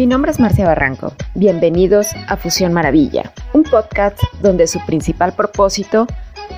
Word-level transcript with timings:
Mi 0.00 0.06
nombre 0.06 0.30
es 0.30 0.40
Marcia 0.40 0.64
Barranco. 0.64 1.12
Bienvenidos 1.34 2.12
a 2.26 2.38
Fusión 2.38 2.72
Maravilla, 2.72 3.34
un 3.52 3.64
podcast 3.64 4.18
donde 4.40 4.66
su 4.66 4.80
principal 4.86 5.34
propósito 5.34 6.06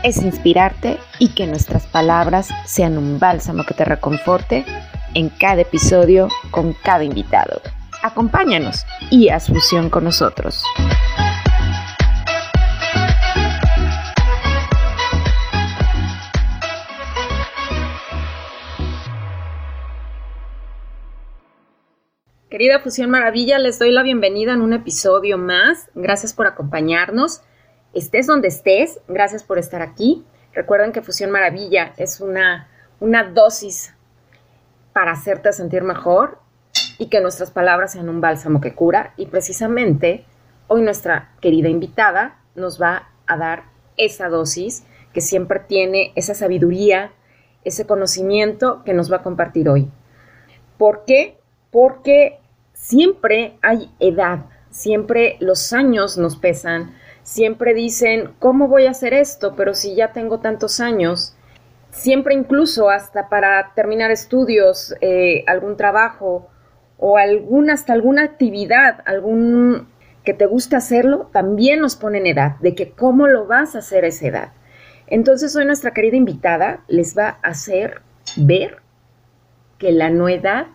es 0.05 0.19
inspirarte 0.19 1.01
y 1.19 1.31
que 1.31 1.49
nuestras 1.49 1.85
palabras 1.89 2.51
sean 2.67 2.97
un 2.97 3.19
bálsamo 3.19 3.65
que 3.65 3.75
te 3.75 3.85
reconforte 3.85 4.65
en 5.15 5.29
cada 5.29 5.63
episodio 5.63 6.29
con 6.53 6.73
cada 6.85 7.03
invitado. 7.03 7.61
Acompáñanos 8.05 8.87
y 9.11 9.31
haz 9.31 9.49
fusión 9.49 9.91
con 9.91 10.05
nosotros. 10.05 10.63
Querida 22.63 22.79
Fusión 22.79 23.11
Maravilla, 23.11 23.59
les 23.59 23.81
doy 23.81 23.91
la 23.91 24.05
bienvenida 24.05 24.53
en 24.53 24.63
un 24.63 24.73
episodio 24.73 25.37
más. 25.37 25.91
Gracias 25.97 26.33
por 26.33 26.47
acompañarnos. 26.47 27.43
Estés 27.93 28.29
donde 28.29 28.47
estés, 28.47 29.01
gracias 29.09 29.43
por 29.43 29.59
estar 29.59 29.83
aquí. 29.83 30.25
Recuerden 30.53 30.93
que 30.93 31.03
Fusión 31.03 31.33
Maravilla 31.33 31.93
es 31.97 32.21
una, 32.21 32.69
una 33.01 33.25
dosis 33.25 33.97
para 34.93 35.11
hacerte 35.11 35.53
sentir 35.53 35.83
mejor 35.83 36.39
y 37.01 37.09
que 37.09 37.21
nuestras 37.21 37.51
palabras 37.51 37.95
sean 37.95 38.09
un 38.09 38.21
bálsamo 38.21 38.61
que 38.61 38.77
cura. 38.77 39.13
Y 39.17 39.27
precisamente 39.27 40.25
hoy 40.69 40.83
nuestra 40.83 41.33
querida 41.41 41.69
invitada 41.69 42.39
nos 42.55 42.81
va 42.81 43.09
a 43.27 43.37
dar 43.39 43.65
esa 43.97 44.29
dosis 44.29 44.85
que 45.13 45.21
siempre 45.21 45.59
tiene 45.59 46.13
esa 46.15 46.35
sabiduría, 46.35 47.11
ese 47.65 47.89
conocimiento 47.89 48.85
que 48.85 48.95
nos 48.95 49.13
va 49.13 49.17
a 49.17 49.23
compartir 49.25 49.69
hoy. 49.69 49.91
¿Por 50.79 51.05
qué? 51.05 51.41
Porque 51.73 52.39
siempre 52.83 53.59
hay 53.63 53.91
edad, 54.01 54.47
siempre 54.71 55.37
los 55.39 55.73
años 55.73 56.19
nos 56.19 56.37
pesan, 56.37 56.95
siempre 57.23 57.75
dicen, 57.75 58.35
¿cómo 58.41 58.67
voy 58.67 58.87
a 58.87 58.91
hacer 58.91 59.15
esto? 59.15 59.55
Pero 59.57 59.73
si 59.73 59.95
ya 59.95 60.13
tengo 60.13 60.41
tantos 60.41 60.81
años, 60.81 61.37
siempre 61.93 62.35
incluso 62.35 62.91
hasta 62.91 63.29
para 63.29 63.73
terminar 63.77 64.11
estudios, 64.11 64.97
eh, 65.01 65.45
algún 65.47 65.77
trabajo 65.77 66.49
o 66.99 67.19
alguna, 67.19 67.75
hasta 67.75 67.93
alguna 67.93 68.25
actividad, 68.25 69.01
algún 69.07 69.87
que 70.25 70.35
te 70.35 70.47
gusta 70.47 70.79
hacerlo, 70.79 71.31
también 71.33 71.81
nos 71.81 71.95
ponen 71.95 72.27
edad, 72.27 72.57
de 72.61 72.75
que 72.75 72.91
cómo 72.91 73.29
lo 73.29 73.47
vas 73.47 73.77
a 73.77 73.79
hacer 73.79 74.05
a 74.05 74.09
esa 74.09 74.27
edad. 74.27 74.53
Entonces 75.07 75.55
hoy 75.55 75.65
nuestra 75.67 75.93
querida 75.93 76.17
invitada 76.17 76.83
les 76.89 77.17
va 77.17 77.39
a 77.43 77.49
hacer 77.49 78.03
ver 78.37 78.79
que 79.79 79.93
la 79.93 80.11
no 80.11 80.29
edad 80.29 80.67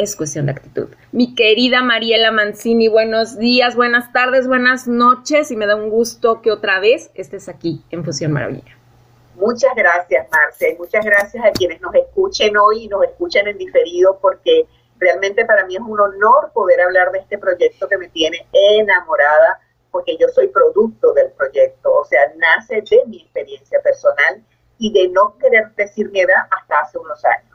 es 0.00 0.16
cuestión 0.16 0.46
de 0.46 0.52
actitud. 0.52 0.88
Mi 1.12 1.34
querida 1.34 1.82
Mariela 1.82 2.32
Mancini, 2.32 2.88
buenos 2.88 3.36
días, 3.36 3.76
buenas 3.76 4.10
tardes, 4.14 4.48
buenas 4.48 4.88
noches 4.88 5.50
y 5.50 5.56
me 5.56 5.66
da 5.66 5.76
un 5.76 5.90
gusto 5.90 6.40
que 6.40 6.50
otra 6.50 6.80
vez 6.80 7.10
estés 7.14 7.50
aquí 7.50 7.84
en 7.90 8.02
Fusión 8.02 8.32
Maravilla. 8.32 8.78
Muchas 9.34 9.74
gracias, 9.76 10.26
Marce, 10.30 10.74
muchas 10.78 11.04
gracias 11.04 11.44
a 11.44 11.50
quienes 11.50 11.82
nos 11.82 11.94
escuchen 11.94 12.56
hoy 12.56 12.84
y 12.84 12.88
nos 12.88 13.04
escuchan 13.04 13.46
en 13.46 13.58
diferido 13.58 14.18
porque 14.22 14.66
realmente 14.98 15.44
para 15.44 15.66
mí 15.66 15.76
es 15.76 15.82
un 15.82 16.00
honor 16.00 16.50
poder 16.54 16.80
hablar 16.80 17.12
de 17.12 17.18
este 17.18 17.36
proyecto 17.36 17.86
que 17.86 17.98
me 17.98 18.08
tiene 18.08 18.46
enamorada 18.52 19.60
porque 19.90 20.16
yo 20.18 20.28
soy 20.28 20.48
producto 20.48 21.12
del 21.12 21.30
proyecto, 21.32 21.92
o 21.92 22.06
sea, 22.06 22.20
nace 22.36 22.76
de 22.76 23.04
mi 23.06 23.20
experiencia 23.20 23.78
personal 23.82 24.42
y 24.78 24.94
de 24.94 25.08
no 25.08 25.36
querer 25.36 25.74
decir 25.74 26.10
mi 26.10 26.20
edad 26.20 26.46
hasta 26.50 26.80
hace 26.80 26.96
unos 26.96 27.22
años. 27.26 27.50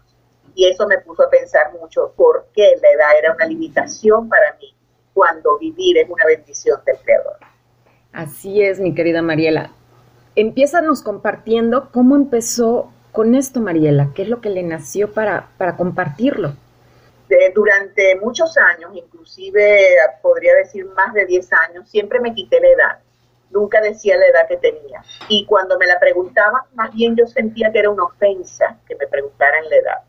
Y 0.56 0.68
eso 0.68 0.88
me 0.88 0.98
puso 1.00 1.24
a 1.24 1.30
pensar 1.30 1.74
mucho 1.80 2.14
por 2.16 2.48
qué 2.56 2.76
la 2.82 2.90
edad 2.92 3.20
era 3.20 3.34
una 3.34 3.46
limitación 3.46 4.30
para 4.30 4.56
mí 4.60 4.74
cuando 5.14 5.58
vivir 5.60 5.98
es 5.98 6.10
una 6.10 6.26
bendición 6.26 6.80
del 6.86 6.98
Creador. 6.98 7.38
Así 8.12 8.62
es, 8.62 8.80
mi 8.80 8.96
querida 8.96 9.22
Mariela. 9.22 9.72
Empiézanos 10.36 11.04
compartiendo 11.04 11.90
cómo 11.92 12.16
empezó 12.16 12.92
con 13.12 13.36
esto, 13.36 13.62
Mariela. 13.62 14.12
¿Qué 14.16 14.24
es 14.24 14.30
lo 14.30 14.42
que 14.42 14.50
le 14.50 14.64
nació 14.64 15.14
para, 15.14 15.50
para 15.58 15.78
compartirlo? 15.78 16.54
durante 17.54 18.16
muchos 18.18 18.56
años, 18.58 18.92
inclusive 18.94 19.96
podría 20.22 20.54
decir 20.56 20.86
más 20.86 21.14
de 21.14 21.26
10 21.26 21.50
años, 21.54 21.90
siempre 21.90 22.20
me 22.20 22.34
quité 22.34 22.60
la 22.60 22.68
edad. 22.68 23.00
Nunca 23.50 23.82
decía 23.82 24.18
la 24.18 24.28
edad 24.28 24.48
que 24.48 24.58
tenía. 24.58 25.04
Y 25.28 25.46
cuando 25.46 25.78
me 25.78 25.88
la 25.88 26.00
preguntaban, 26.00 26.62
más 26.74 26.94
bien 26.94 27.16
yo 27.16 27.26
sentía 27.26 27.72
que 27.72 27.80
era 27.80 27.90
una 27.90 28.04
ofensa 28.04 28.78
que 28.88 28.96
me 28.96 29.08
preguntaran 29.08 29.68
la 29.70 29.76
edad. 29.76 30.04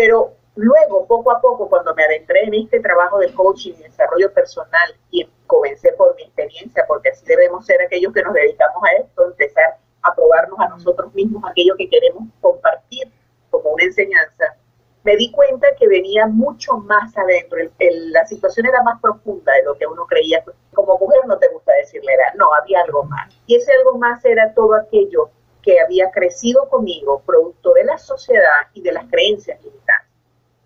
Pero 0.00 0.32
luego, 0.54 1.06
poco 1.06 1.30
a 1.30 1.42
poco, 1.42 1.68
cuando 1.68 1.94
me 1.94 2.02
adentré 2.02 2.44
en 2.44 2.54
este 2.54 2.80
trabajo 2.80 3.18
de 3.18 3.30
coaching 3.34 3.74
y 3.74 3.82
desarrollo 3.82 4.32
personal 4.32 4.96
y 5.10 5.28
comencé 5.46 5.92
por 5.92 6.16
mi 6.16 6.22
experiencia, 6.22 6.86
porque 6.88 7.10
así 7.10 7.26
debemos 7.26 7.66
ser 7.66 7.82
aquellos 7.82 8.10
que 8.14 8.22
nos 8.22 8.32
dedicamos 8.32 8.82
a 8.82 9.02
esto, 9.02 9.26
empezar 9.26 9.76
a 10.00 10.14
probarnos 10.14 10.58
a 10.58 10.68
nosotros 10.68 11.12
mismos 11.12 11.44
aquello 11.44 11.74
que 11.76 11.90
queremos 11.90 12.30
compartir 12.40 13.12
como 13.50 13.72
una 13.72 13.84
enseñanza, 13.84 14.56
me 15.04 15.16
di 15.16 15.30
cuenta 15.32 15.66
que 15.78 15.86
venía 15.86 16.26
mucho 16.26 16.78
más 16.78 17.14
adentro. 17.18 17.58
la 17.78 18.24
situación 18.24 18.68
era 18.68 18.82
más 18.82 18.98
profunda 19.02 19.52
de 19.52 19.64
lo 19.64 19.76
que 19.76 19.86
uno 19.86 20.06
creía. 20.06 20.42
Como 20.72 20.96
mujer 20.96 21.20
no 21.26 21.36
te 21.36 21.48
gusta 21.48 21.72
decirle 21.74 22.10
era, 22.14 22.32
no, 22.36 22.54
había 22.54 22.80
algo 22.80 23.04
más. 23.04 23.30
Y 23.46 23.56
ese 23.56 23.70
algo 23.74 23.98
más 23.98 24.24
era 24.24 24.54
todo 24.54 24.76
aquello 24.76 25.28
que 25.62 25.80
había 25.80 26.10
crecido 26.10 26.68
conmigo, 26.68 27.22
producto 27.26 27.74
de 27.74 27.84
la 27.84 27.98
sociedad 27.98 28.68
y 28.72 28.82
de 28.82 28.92
las 28.92 29.04
creencias. 29.10 29.58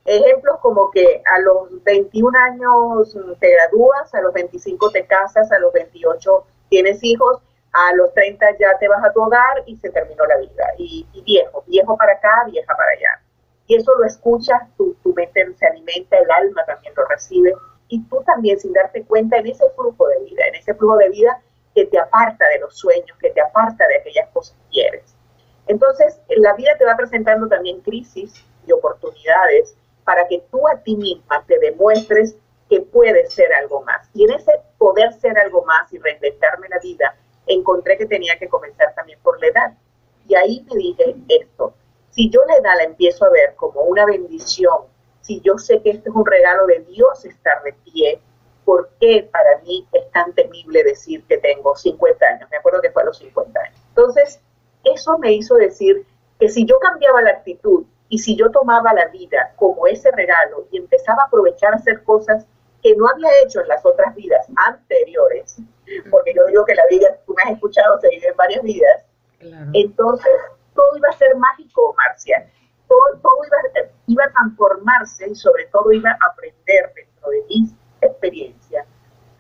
Ejemplos 0.05 0.59
como 0.61 0.91
que 0.91 1.23
a 1.35 1.41
los 1.41 1.83
21 1.83 2.39
años 2.39 3.17
te 3.41 3.51
gradúas, 3.55 4.15
a 4.15 4.21
los 4.21 4.35
25 4.35 4.91
te 4.91 5.07
casas, 5.07 5.51
a 5.51 5.59
los 5.59 5.73
28 5.73 6.47
tienes 6.69 7.03
hijos, 7.03 7.41
a 7.73 7.95
los 7.95 8.13
30 8.13 8.59
ya 8.59 8.79
te 8.79 8.87
vas 8.87 9.03
a 9.03 9.13
tu 9.13 9.23
hogar 9.23 9.63
y 9.67 9.77
se 9.77 9.91
terminó 9.91 10.25
la 10.27 10.37
vida. 10.39 10.65
Y, 10.77 11.07
viejo, 11.25 11.65
viejo 11.67 11.97
para 11.97 12.13
acá, 12.13 12.45
vieja 12.47 12.75
para 12.77 12.91
allá. 12.91 13.23
Y 13.67 13.77
eso 13.77 13.93
lo 13.99 14.05
escuchas, 14.05 14.61
tu, 14.77 14.95
tu 15.03 15.15
mente 15.15 15.47
se 15.55 15.67
alimenta, 15.67 16.19
el 16.19 16.31
alma 16.31 16.65
también 16.67 16.93
lo 16.95 17.07
recibe. 17.07 17.55
Y 17.89 18.03
tú 18.05 18.23
también, 18.27 18.59
sin 18.59 18.75
darte 18.75 19.05
cuenta, 19.05 19.39
en 19.39 19.47
ese 19.47 19.65
flujo 19.71 20.07
de 20.09 20.21
vida, 20.21 20.47
en 20.49 20.57
ese 20.57 20.75
flujo 20.75 20.99
de 20.99 21.09
vida, 21.09 21.41
que 21.75 21.87
te 21.87 21.99
aparta 21.99 22.47
de 22.49 22.59
los 22.59 22.77
sueños, 22.77 23.17
que 23.19 23.31
te 23.31 23.41
aparta 23.41 23.87
de 23.89 23.97
aquellas 23.97 24.29
cosas 24.31 24.55
que 24.57 24.71
quieres. 24.71 25.17
Entonces, 25.67 26.21
la 26.29 26.53
vida 26.55 26.77
te 26.79 26.85
va 26.85 26.95
presentando 26.95 27.49
también 27.49 27.81
crisis 27.81 28.45
y 28.67 28.73
oportunidades 28.73 29.77
para 30.05 30.27
que 30.29 30.45
tú 30.51 30.67
a 30.69 30.79
ti 30.81 30.97
misma 30.97 31.45
te 31.47 31.59
demuestres 31.59 32.37
que 32.69 32.81
puedes 32.81 33.33
ser 33.33 33.53
algo 33.55 33.83
más. 33.83 34.09
Y 34.15 34.25
en 34.25 34.33
ese 34.33 34.53
poder 34.79 35.13
ser 35.15 35.39
algo 35.39 35.65
más 35.65 35.93
y 35.93 35.99
reinventarme 35.99 36.69
la 36.69 36.79
vida, 36.79 37.17
encontré 37.47 37.99
que 37.99 38.07
tenía 38.07 38.39
que 38.39 38.49
comenzar 38.49 38.95
también 38.95 39.19
por 39.23 39.41
la 39.41 39.49
edad. 39.49 39.75
Y 40.27 40.35
ahí 40.35 40.65
me 40.71 40.77
dije 40.77 41.15
esto, 41.29 41.75
si 42.11 42.31
yo 42.31 42.41
la 42.47 42.57
edad 42.57 42.77
la 42.77 42.85
empiezo 42.85 43.25
a 43.25 43.31
ver 43.31 43.55
como 43.57 43.83
una 43.83 44.07
bendición, 44.07 44.85
si 45.21 45.41
yo 45.41 45.59
sé 45.59 45.83
que 45.83 45.91
esto 45.91 46.11
es 46.11 46.17
un 46.17 46.27
regalo 46.27 46.67
de 46.67 46.81
Dios 46.81 47.25
estar 47.25 47.63
de 47.63 47.73
pie, 47.73 48.21
por 48.65 48.91
qué 49.01 49.29
para 49.31 49.59
mí 49.63 49.87
es 49.93 50.11
tan 50.13 50.33
temible 50.33 50.85
decir 50.85 51.25
que 51.27 51.39
tengo 51.39 51.77
50 51.77 52.27
años. 52.27 52.49
Me 52.51 52.57
acuerdo 52.57 52.81
que 52.81 52.91
fue 52.91 53.03
a 53.03 53.07
los 53.07 53.19
50 53.19 53.61
años. 53.61 53.81
Entonces, 53.89 54.41
eso 54.85 55.19
me 55.19 55.33
hizo 55.33 55.55
decir 55.57 56.07
que 56.39 56.49
si 56.49 56.65
yo 56.65 56.79
cambiaba 56.79 57.23
la 57.23 57.31
actitud 57.31 57.85
y 58.15 58.19
si 58.19 58.37
yo 58.37 58.49
tomaba 58.53 58.95
la 58.95 59.09
vida 59.09 59.53
como 59.57 59.89
ese 59.89 60.09
regalo 60.13 60.69
y 60.71 60.79
empezaba 60.79 61.25
a 61.25 61.27
aprovechar 61.27 61.73
a 61.73 61.79
hacer 61.79 62.05
cosas 62.05 62.47
que 62.81 62.95
no 62.95 63.09
había 63.09 63.29
hecho 63.43 63.61
en 63.61 63.67
las 63.67 63.85
otras 63.85 64.15
vidas 64.15 64.47
anteriores, 64.69 65.57
porque 66.13 66.33
yo 66.33 66.47
digo 66.47 66.65
que 66.65 66.77
la 66.77 66.85
vida, 66.89 67.09
tú 67.27 67.35
me 67.35 67.43
has 67.43 67.51
escuchado, 67.57 67.99
se 67.99 68.09
vive 68.11 68.29
en 68.29 68.37
varias 68.37 68.63
vidas, 68.63 69.05
entonces 69.73 70.31
todo 70.77 70.97
iba 70.97 71.09
a 71.09 71.19
ser 71.19 71.35
mágico, 71.35 71.93
Marcia. 71.97 72.49
Todo, 72.87 73.19
todo 73.21 73.35
iba, 73.49 73.91
iba 74.07 74.25
a 74.27 74.31
transformarse 74.31 75.29
y 75.29 75.35
sobre 75.35 75.67
todo 75.73 75.91
iba 75.91 76.11
a 76.11 76.31
aprender 76.31 76.93
dentro 76.95 77.31
de 77.31 77.43
mí 77.49 77.75
experiencia 78.01 78.87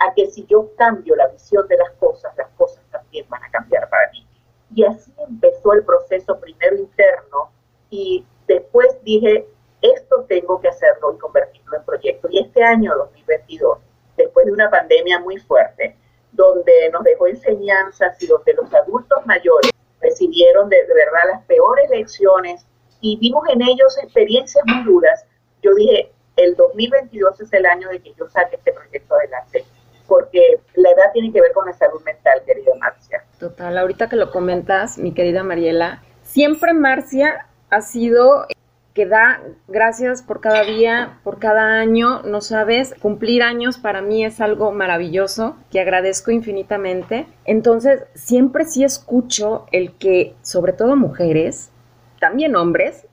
a 0.01 0.13
que 0.15 0.27
si 0.27 0.47
yo 0.47 0.75
cambio 0.77 1.15
la 1.15 1.29
visión 1.29 1.69
de 1.69 1.77
las 1.77 1.93
cosas, 1.93 2.37
las 2.37 2.49
cosas 2.57 2.83
también 2.91 3.25
van 3.29 3.45
a 3.45 3.51
cambiar 3.53 3.89
para 3.89 4.11
mí. 4.11 4.27
Y 4.75 4.85
así 4.85 5.13
empezó 5.29 5.75
el 5.75 5.85
proceso 5.85 6.41
primero 6.41 6.77
interno 6.77 7.54
y 7.95 8.25
después 8.49 8.89
dije, 9.05 9.47
esto 9.81 10.25
tengo 10.29 10.61
que 10.61 10.69
hacerlo 10.69 11.15
y 11.15 11.19
convertirlo 11.19 11.77
en 11.77 11.85
proyecto. 11.85 12.29
Y 12.29 12.41
este 12.41 12.65
año 12.65 12.93
2022, 12.97 13.79
después 14.17 14.47
de 14.47 14.53
una 14.53 14.69
pandemia 14.69 15.21
muy 15.21 15.39
fuerte, 15.39 15.97
donde 16.33 16.91
nos 16.93 17.05
dejó 17.05 17.29
enseñanzas 17.29 18.21
y 18.21 18.27
donde 18.27 18.53
los 18.55 18.73
adultos 18.75 19.25
mayores 19.27 19.71
recibieron 20.01 20.69
de, 20.69 20.85
de 20.85 20.95
verdad 20.95 21.21
las 21.33 21.45
peores 21.45 21.89
lecciones 21.89 22.67
y 23.01 23.17
vimos 23.19 23.45
en 23.49 23.63
ellos 23.63 23.97
experiencias 24.03 24.65
muy 24.67 24.83
duras, 24.85 25.25
yo 25.63 25.73
dije, 25.75 26.11
el 26.37 26.57
2022 26.57 27.41
es 27.43 27.53
el 27.53 27.65
año 27.65 27.89
de 27.91 28.01
que 28.01 28.13
yo 28.15 28.29
saque 28.29 28.57
este 28.57 28.73
proyecto 28.73 29.15
adelante, 29.15 29.65
porque 30.09 30.61
la 30.75 30.91
edad 30.91 31.13
tiene 31.13 31.33
que 31.33 31.41
ver 31.41 31.53
con 31.53 31.67
la 31.67 31.73
salud 31.75 32.03
mental, 32.05 32.43
querida 32.45 32.73
Marcia. 32.81 33.25
Total, 33.39 33.79
ahorita 33.79 34.09
que 34.09 34.17
lo 34.17 34.33
comentas, 34.33 34.99
mi 34.99 35.15
querida 35.15 35.45
Mariela, 35.45 36.03
siempre 36.23 36.73
Marcia 36.73 37.47
ha 37.75 37.83
sido 37.83 38.47
que 38.95 39.07
da 39.07 39.43
gracias 39.67 40.23
por 40.23 40.41
cada 40.41 40.63
día, 40.63 41.19
por 41.25 41.41
cada 41.41 41.81
año, 41.81 42.23
no 42.23 42.41
sabes, 42.41 42.95
cumplir 43.01 43.43
años 43.43 43.77
para 43.79 44.01
mí 44.01 44.25
es 44.25 44.41
algo 44.41 44.71
maravilloso 44.71 45.57
que 45.73 45.81
agradezco 45.81 46.31
infinitamente. 46.31 47.27
Entonces, 47.45 48.05
siempre 48.15 48.65
sí 48.67 48.85
escucho 48.85 49.67
el 49.73 49.95
que, 49.95 50.37
sobre 50.43 50.73
todo 50.73 50.95
mujeres, 50.95 51.73
también 52.21 52.55
hombres, 52.55 53.09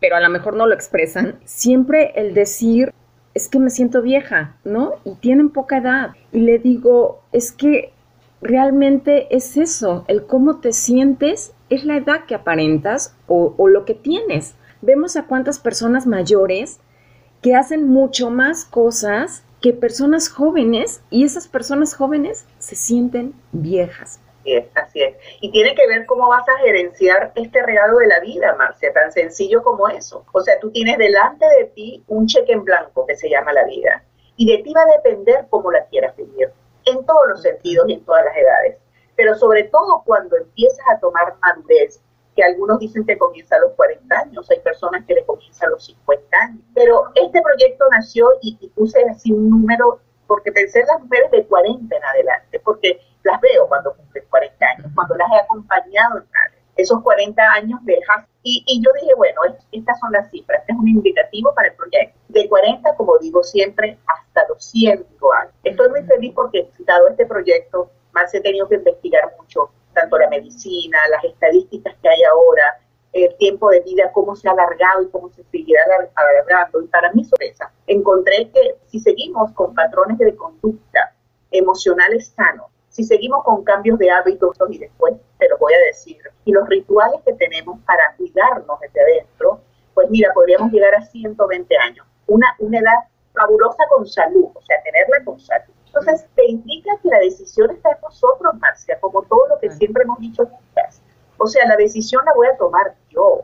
pero 0.00 0.16
a 0.16 0.20
lo 0.20 0.28
mejor 0.28 0.54
no 0.54 0.66
lo 0.66 0.74
expresan, 0.74 1.36
siempre 1.46 2.12
el 2.16 2.34
decir, 2.34 2.92
es 3.32 3.48
que 3.48 3.58
me 3.58 3.70
siento 3.70 4.02
vieja, 4.02 4.56
¿no? 4.64 4.96
Y 5.04 5.14
tienen 5.14 5.48
poca 5.48 5.78
edad. 5.78 6.10
Y 6.32 6.40
le 6.40 6.58
digo, 6.58 7.22
es 7.32 7.52
que 7.52 7.94
realmente 8.40 9.34
es 9.34 9.56
eso, 9.56 10.04
el 10.08 10.26
cómo 10.26 10.60
te 10.60 10.72
sientes 10.72 11.54
es 11.68 11.84
la 11.84 11.96
edad 11.96 12.26
que 12.26 12.34
aparentas 12.34 13.16
o, 13.26 13.54
lo 13.68 13.84
que 13.84 13.94
tienes. 13.94 14.54
Vemos 14.82 15.16
a 15.16 15.26
cuántas 15.26 15.58
personas 15.58 16.06
mayores 16.06 16.80
que 17.42 17.54
hacen 17.54 17.88
mucho 17.88 18.30
más 18.30 18.64
cosas 18.64 19.44
que 19.60 19.72
personas 19.72 20.28
jóvenes 20.28 21.02
y 21.10 21.24
esas 21.24 21.48
personas 21.48 21.94
jóvenes 21.94 22.46
se 22.58 22.76
sienten 22.76 23.34
viejas. 23.52 24.20
Así 24.40 24.52
es, 24.52 24.66
así 24.74 25.02
es. 25.02 25.16
Y 25.40 25.50
tiene 25.50 25.74
que 25.74 25.88
ver 25.88 26.06
cómo 26.06 26.28
vas 26.28 26.48
a 26.48 26.58
gerenciar 26.64 27.32
este 27.34 27.62
regalo 27.64 27.98
de 27.98 28.06
la 28.06 28.20
vida, 28.20 28.54
Marcia, 28.56 28.92
tan 28.92 29.10
sencillo 29.10 29.62
como 29.62 29.88
eso. 29.88 30.24
O 30.32 30.40
sea, 30.40 30.60
tú 30.60 30.70
tienes 30.70 30.98
delante 30.98 31.44
de 31.58 31.64
ti 31.64 32.04
un 32.06 32.26
cheque 32.26 32.52
en 32.52 32.62
blanco 32.62 33.06
que 33.06 33.16
se 33.16 33.28
llama 33.28 33.52
la 33.52 33.64
vida. 33.64 34.04
Y 34.36 34.46
de 34.46 34.62
ti 34.62 34.72
va 34.72 34.82
a 34.82 35.02
depender 35.02 35.46
cómo 35.50 35.72
la 35.72 35.86
quieras 35.86 36.14
vivir, 36.16 36.50
en 36.86 37.04
todos 37.04 37.28
los 37.28 37.42
sentidos 37.42 37.88
y 37.88 37.94
en 37.94 38.04
todas 38.04 38.24
las 38.24 38.36
edades. 38.36 38.78
Pero 39.16 39.34
sobre 39.36 39.64
todo 39.64 40.02
cuando 40.04 40.36
empiezas 40.36 40.84
a 40.90 40.98
tomar 40.98 41.36
madurez, 41.40 42.00
que 42.34 42.44
algunos 42.44 42.78
dicen 42.78 43.04
que 43.06 43.16
comienza 43.16 43.56
a 43.56 43.60
los 43.60 43.72
40 43.72 44.14
años, 44.14 44.50
hay 44.50 44.60
personas 44.60 45.04
que 45.06 45.14
le 45.14 45.24
comienza 45.24 45.66
a 45.66 45.70
los 45.70 45.86
50 45.86 46.36
años. 46.36 46.60
Pero 46.74 47.04
este 47.14 47.40
proyecto 47.40 47.84
nació 47.90 48.28
y, 48.42 48.58
y 48.60 48.68
puse 48.68 49.02
así 49.10 49.32
un 49.32 49.48
número 49.48 50.00
porque 50.26 50.52
pensé 50.52 50.80
en 50.80 50.86
las 50.86 51.00
mujeres 51.02 51.30
de 51.30 51.46
40 51.46 51.96
en 51.96 52.04
adelante, 52.04 52.60
porque 52.60 53.00
las 53.22 53.40
veo 53.40 53.66
cuando 53.68 53.94
cumplen 53.94 54.24
40 54.28 54.66
años, 54.66 54.92
cuando 54.94 55.14
las 55.16 55.30
he 55.32 55.36
acompañado 55.36 56.18
en 56.18 56.24
esos 56.76 57.02
40 57.02 57.42
años 57.42 57.80
de 57.84 57.98
y, 58.42 58.62
y, 58.66 58.82
yo 58.84 58.90
dije, 59.00 59.14
bueno, 59.16 59.40
estas 59.72 59.98
son 59.98 60.12
las 60.12 60.30
cifras, 60.30 60.60
este 60.60 60.72
es 60.72 60.78
un 60.78 60.88
indicativo 60.88 61.52
para 61.54 61.68
el 61.68 61.74
proyecto. 61.74 62.16
De 62.28 62.48
40, 62.48 62.94
como 62.96 63.18
digo 63.18 63.42
siempre, 63.42 63.98
hasta 64.06 64.46
los 64.48 64.62
100 64.64 64.92
años. 64.92 65.54
Estoy 65.64 65.88
muy 65.88 66.02
feliz 66.04 66.32
porque, 66.34 66.68
dado 66.80 67.08
este 67.08 67.26
proyecto, 67.26 67.90
más 68.12 68.32
he 68.34 68.40
tenido 68.40 68.68
que 68.68 68.76
investigar 68.76 69.34
mucho, 69.38 69.70
tanto 69.94 70.18
la 70.18 70.28
medicina, 70.28 70.98
las 71.10 71.24
estadísticas 71.24 71.96
que 72.00 72.08
hay 72.08 72.22
ahora, 72.24 72.78
el 73.12 73.34
tiempo 73.36 73.70
de 73.70 73.80
vida, 73.80 74.12
cómo 74.12 74.36
se 74.36 74.48
ha 74.48 74.52
alargado 74.52 75.02
y 75.02 75.08
cómo 75.08 75.30
se 75.30 75.42
seguirá 75.44 75.80
alargando. 76.14 76.82
Y 76.82 76.86
para 76.88 77.12
mi 77.14 77.24
sorpresa, 77.24 77.72
encontré 77.86 78.50
que 78.50 78.76
si 78.86 79.00
seguimos 79.00 79.50
con 79.52 79.74
patrones 79.74 80.18
de 80.18 80.36
conducta 80.36 81.14
emocionales 81.50 82.28
sanos, 82.36 82.66
si 82.90 83.04
seguimos 83.04 83.42
con 83.44 83.64
cambios 83.64 83.98
de 83.98 84.10
hábitos 84.10 84.56
y 84.70 84.78
después 84.78 85.14
te 85.38 85.48
lo 85.48 85.58
voy 85.58 85.72
a 85.74 85.86
decir, 85.86 86.18
y 86.44 86.52
los 86.52 86.68
rituales 86.68 87.20
que 87.24 87.34
tenemos 87.34 87.78
para 87.84 88.14
cuidarnos 88.16 88.80
desde 88.80 89.00
adentro, 89.00 89.60
pues 89.94 90.10
mira, 90.10 90.32
podríamos 90.34 90.70
llegar 90.72 90.94
a 90.94 91.02
120 91.02 91.76
años. 91.78 92.06
Una, 92.26 92.46
una 92.58 92.78
edad 92.78 93.08
fabulosa 93.32 93.84
con 93.88 94.06
salud, 94.06 94.48
o 94.54 94.60
sea, 94.62 94.82
tenerla 94.82 95.24
con 95.24 95.38
salud. 95.40 95.72
Entonces, 95.86 96.28
te 96.34 96.44
indica 96.46 96.90
que 97.02 97.08
la 97.08 97.18
decisión 97.20 97.70
está 97.70 97.92
en 97.92 97.98
nosotros, 98.02 98.54
Marcia, 98.60 98.98
como 99.00 99.22
todo 99.22 99.46
lo 99.48 99.58
que 99.58 99.70
siempre 99.70 100.02
hemos 100.02 100.18
dicho 100.18 100.44
juntas. 100.44 101.00
O 101.38 101.46
sea, 101.46 101.66
la 101.66 101.76
decisión 101.76 102.24
la 102.24 102.34
voy 102.34 102.48
a 102.48 102.56
tomar 102.56 102.94
yo. 103.08 103.42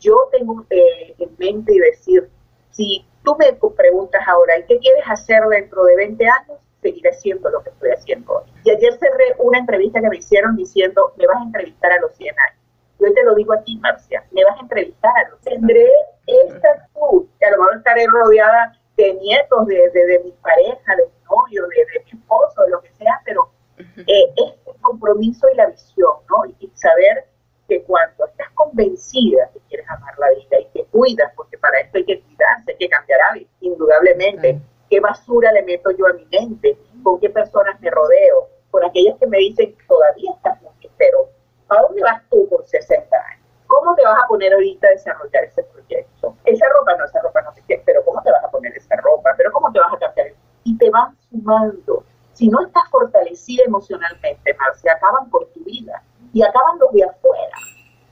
Yo 0.00 0.16
tengo 0.32 0.64
eh, 0.70 1.14
en 1.18 1.34
mente 1.38 1.74
y 1.74 1.78
decir, 1.78 2.30
si 2.70 3.06
tú 3.22 3.36
me 3.36 3.52
preguntas 3.52 4.22
ahora, 4.26 4.58
¿y 4.58 4.64
qué 4.64 4.78
quieres 4.78 5.04
hacer 5.06 5.42
dentro 5.48 5.84
de 5.84 5.96
20 5.96 6.26
años? 6.26 6.58
Seguir 6.82 7.06
haciendo 7.08 7.48
lo 7.48 7.62
que 7.62 7.70
estoy 7.70 7.90
haciendo 7.90 8.32
hoy. 8.32 8.52
Y 8.64 8.70
ayer 8.70 8.92
cerré 8.98 9.34
una 9.38 9.58
entrevista 9.58 10.00
que 10.00 10.08
me 10.08 10.16
hicieron 10.16 10.56
diciendo, 10.56 11.14
me 11.16 11.26
vas 11.26 11.36
a 11.38 11.44
entrevistar 11.44 11.92
a 11.92 12.00
los 12.00 12.14
100 12.16 12.34
años. 12.38 12.58
Yo 12.98 13.12
te 13.12 13.24
lo 13.24 13.34
digo 13.34 13.52
a 13.54 13.62
ti, 13.62 13.76
Marcia, 13.78 14.24
me 14.32 14.44
vas 14.44 14.58
a 14.58 14.62
entrevistar 14.62 15.12
a 15.16 15.30
los 15.30 15.40
100 15.40 15.60
Tendré 15.60 15.88
esta 16.26 16.68
actitud, 16.68 17.26
que 17.38 17.46
a 17.46 17.50
lo 17.50 17.58
mejor 17.58 17.76
estaré 17.78 18.06
rodeada 18.06 18.78
de 18.96 19.14
nietos, 19.14 19.66
de, 19.66 19.90
de, 19.90 20.20
mi 20.24 20.32
pareja, 20.32 20.96
de 20.96 21.04
mi 21.06 21.24
novio, 21.24 21.66
de, 21.66 22.04
mi 22.04 22.20
esposo, 22.20 22.62
de 22.62 22.70
lo 22.70 22.80
que 22.80 22.92
sea, 22.98 23.20
pero 23.24 23.50
eh, 23.78 24.32
este 24.36 24.80
compromiso 24.80 25.48
y 25.52 25.56
la 25.56 25.66
visión, 25.66 26.12
¿no? 26.28 26.44
Y, 26.58 26.70
saber 26.74 27.26
que 27.68 27.82
cuando 27.84 28.26
estás 28.26 28.50
convencida 28.54 29.48
que 29.52 29.60
quieres 29.68 29.88
amar 29.88 30.18
la 30.18 30.30
vida 30.30 30.58
y 30.60 30.66
que 30.72 30.84
cuidas, 30.86 31.32
porque 31.36 31.56
para 31.58 31.78
esto 31.80 31.98
hay 31.98 32.04
que 32.04 32.20
cuidarse, 32.20 32.72
hay 32.72 32.76
que 32.76 32.88
cambiar 32.88 33.20
hábitos, 33.30 33.54
indudablemente 33.60 34.60
qué 34.92 35.00
basura 35.00 35.50
le 35.52 35.62
meto 35.62 35.90
yo 35.92 36.06
a 36.06 36.12
mi 36.12 36.26
mente, 36.26 36.76
con 37.02 37.18
qué 37.18 37.30
personas 37.30 37.80
me 37.80 37.88
rodeo, 37.88 38.50
con 38.70 38.84
aquellas 38.84 39.16
que 39.18 39.26
me 39.26 39.38
dicen 39.38 39.74
todavía 39.88 40.32
estás 40.32 40.60
muy 40.60 40.70
pero 40.98 41.30
¿a 41.70 41.80
dónde 41.80 42.02
vas 42.02 42.22
tú 42.28 42.46
por 42.50 42.62
60 42.66 43.16
años? 43.16 43.46
¿Cómo 43.66 43.94
te 43.94 44.04
vas 44.04 44.22
a 44.22 44.28
poner 44.28 44.52
ahorita 44.52 44.86
a 44.88 44.90
desarrollar 44.90 45.44
ese 45.44 45.62
proyecto? 45.62 46.36
Esa 46.44 46.66
ropa 46.78 46.94
no, 46.98 47.06
esa 47.06 47.22
ropa 47.22 47.40
no 47.40 47.54
sé 47.54 47.62
qué, 47.66 47.82
pero 47.86 48.04
¿cómo 48.04 48.20
te 48.20 48.30
vas 48.30 48.44
a 48.44 48.50
poner 48.50 48.76
esa 48.76 48.94
ropa? 48.96 49.30
¿Pero 49.34 49.50
cómo 49.50 49.72
te 49.72 49.80
vas 49.80 49.94
a 49.94 49.98
cambiar? 49.98 50.34
Y 50.64 50.76
te 50.76 50.90
van 50.90 51.16
sumando. 51.30 52.04
Si 52.34 52.48
no 52.48 52.60
estás 52.60 52.82
fortalecida 52.90 53.64
emocionalmente, 53.64 54.54
se 54.74 54.90
acaban 54.90 55.30
por 55.30 55.46
tu 55.54 55.64
vida 55.64 56.02
y 56.34 56.42
acaban 56.42 56.78
los 56.78 56.92
de 56.92 57.04
afuera. 57.04 57.56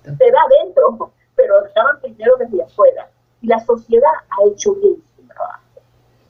Te 0.03 0.31
da 0.31 0.41
adentro, 0.49 1.13
pero 1.37 1.59
acaban 1.59 2.01
primero 2.01 2.37
desde 2.39 2.63
afuera. 2.63 3.11
Y 3.43 3.49
la 3.49 3.61
sociedad 3.61 4.13
ha 4.31 4.49
hecho 4.49 4.75
bien 4.77 5.03